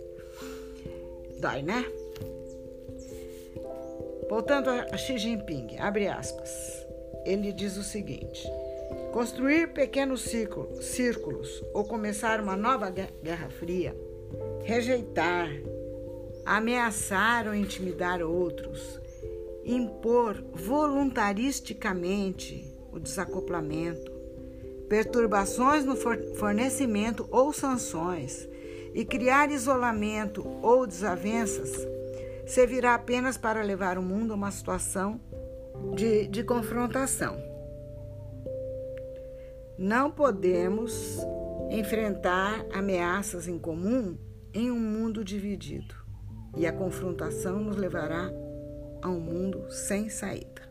Dói, 1.39 1.61
né? 1.61 1.85
Voltando 4.29 4.69
a 4.69 4.97
Xi 4.97 5.17
Jinping, 5.17 5.77
abre 5.79 6.07
aspas. 6.07 6.85
Ele 7.25 7.53
diz 7.53 7.77
o 7.77 7.83
seguinte: 7.83 8.43
construir 9.11 9.73
pequenos 9.73 10.21
círculos 10.81 11.63
ou 11.73 11.85
começar 11.85 12.41
uma 12.41 12.55
nova 12.55 12.89
guerra 12.89 13.49
fria, 13.49 13.95
rejeitar, 14.63 15.49
ameaçar 16.45 17.47
ou 17.47 17.55
intimidar 17.55 18.21
outros, 18.21 18.99
impor 19.63 20.43
voluntaristicamente 20.53 22.71
o 22.91 22.99
desacoplamento, 22.99 24.10
perturbações 24.91 25.85
no 25.85 25.95
fornecimento 25.95 27.25
ou 27.31 27.53
sanções 27.53 28.45
e 28.93 29.05
criar 29.05 29.49
isolamento 29.49 30.45
ou 30.61 30.85
desavenças 30.85 31.87
servirá 32.45 32.95
apenas 32.95 33.37
para 33.37 33.63
levar 33.63 33.97
o 33.97 34.01
mundo 34.01 34.33
a 34.33 34.35
uma 34.35 34.51
situação 34.51 35.17
de, 35.95 36.27
de 36.27 36.43
confrontação. 36.43 37.41
Não 39.79 40.11
podemos 40.11 41.25
enfrentar 41.69 42.65
ameaças 42.73 43.47
em 43.47 43.57
comum 43.57 44.17
em 44.53 44.69
um 44.69 44.79
mundo 44.79 45.23
dividido 45.23 45.95
e 46.57 46.67
a 46.67 46.73
confrontação 46.73 47.61
nos 47.61 47.77
levará 47.77 48.29
a 49.01 49.07
um 49.07 49.21
mundo 49.21 49.71
sem 49.71 50.09
saída. 50.09 50.69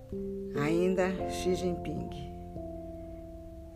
Ainda 0.55 1.31
Xi 1.31 1.55
Jinping 1.55 2.30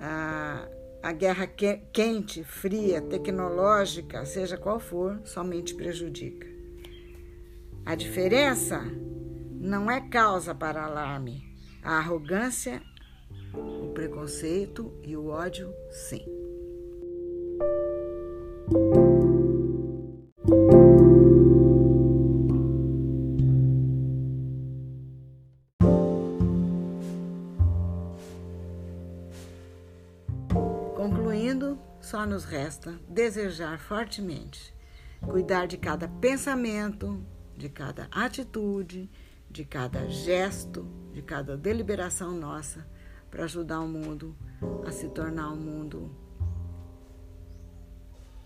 a, 0.05 0.69
a 1.03 1.13
guerra 1.13 1.47
que, 1.47 1.79
quente, 1.93 2.45
fria, 2.45 3.01
tecnológica, 3.01 4.25
seja 4.27 4.59
qual 4.59 4.79
for, 4.79 5.21
somente 5.25 5.75
prejudica. 5.75 6.47
A 7.87 7.95
diferença 7.95 8.83
não 9.61 9.91
é 9.91 10.01
causa 10.09 10.55
para 10.55 10.85
alarme. 10.85 11.43
A 11.83 11.99
arrogância, 11.99 12.83
o 13.55 13.93
preconceito 13.93 14.93
e 15.03 15.17
o 15.17 15.29
ódio, 15.29 15.73
sim. 15.91 16.25
Nos 32.35 32.45
resta 32.45 32.99
desejar 33.09 33.79
fortemente 33.79 34.75
cuidar 35.21 35.69
de 35.69 35.77
cada 35.77 36.09
pensamento, 36.09 37.25
de 37.57 37.69
cada 37.69 38.09
atitude, 38.11 39.09
de 39.49 39.65
cada 39.65 40.09
gesto, 40.09 40.85
de 41.13 41.23
cada 41.23 41.57
deliberação 41.57 42.33
nossa 42.33 42.85
para 43.31 43.45
ajudar 43.45 43.79
o 43.79 43.87
mundo 43.87 44.37
a 44.85 44.91
se 44.91 45.09
tornar 45.11 45.53
um 45.53 45.57
mundo 45.57 46.11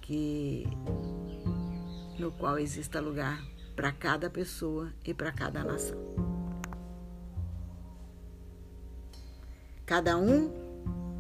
que 0.03 0.69
no 2.19 2.31
qual 2.33 2.59
exista 2.59 3.01
lugar 3.01 3.43
para 3.75 3.91
cada 3.91 4.29
pessoa 4.29 4.93
e 5.03 5.15
para 5.15 5.33
cada 5.33 5.65
nação. 5.65 5.99
Cada 9.87 10.19
um 10.19 10.68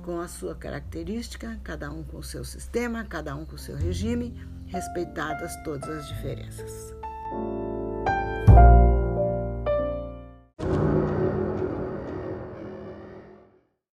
com 0.08 0.22
a 0.22 0.26
sua 0.26 0.54
característica, 0.54 1.60
cada 1.62 1.90
um 1.90 2.02
com 2.02 2.16
o 2.16 2.22
seu 2.22 2.42
sistema, 2.42 3.04
cada 3.04 3.36
um 3.36 3.44
com 3.44 3.56
o 3.56 3.58
seu 3.58 3.76
regime, 3.76 4.34
respeitadas 4.66 5.54
todas 5.64 5.86
as 5.86 6.08
diferenças. 6.08 6.94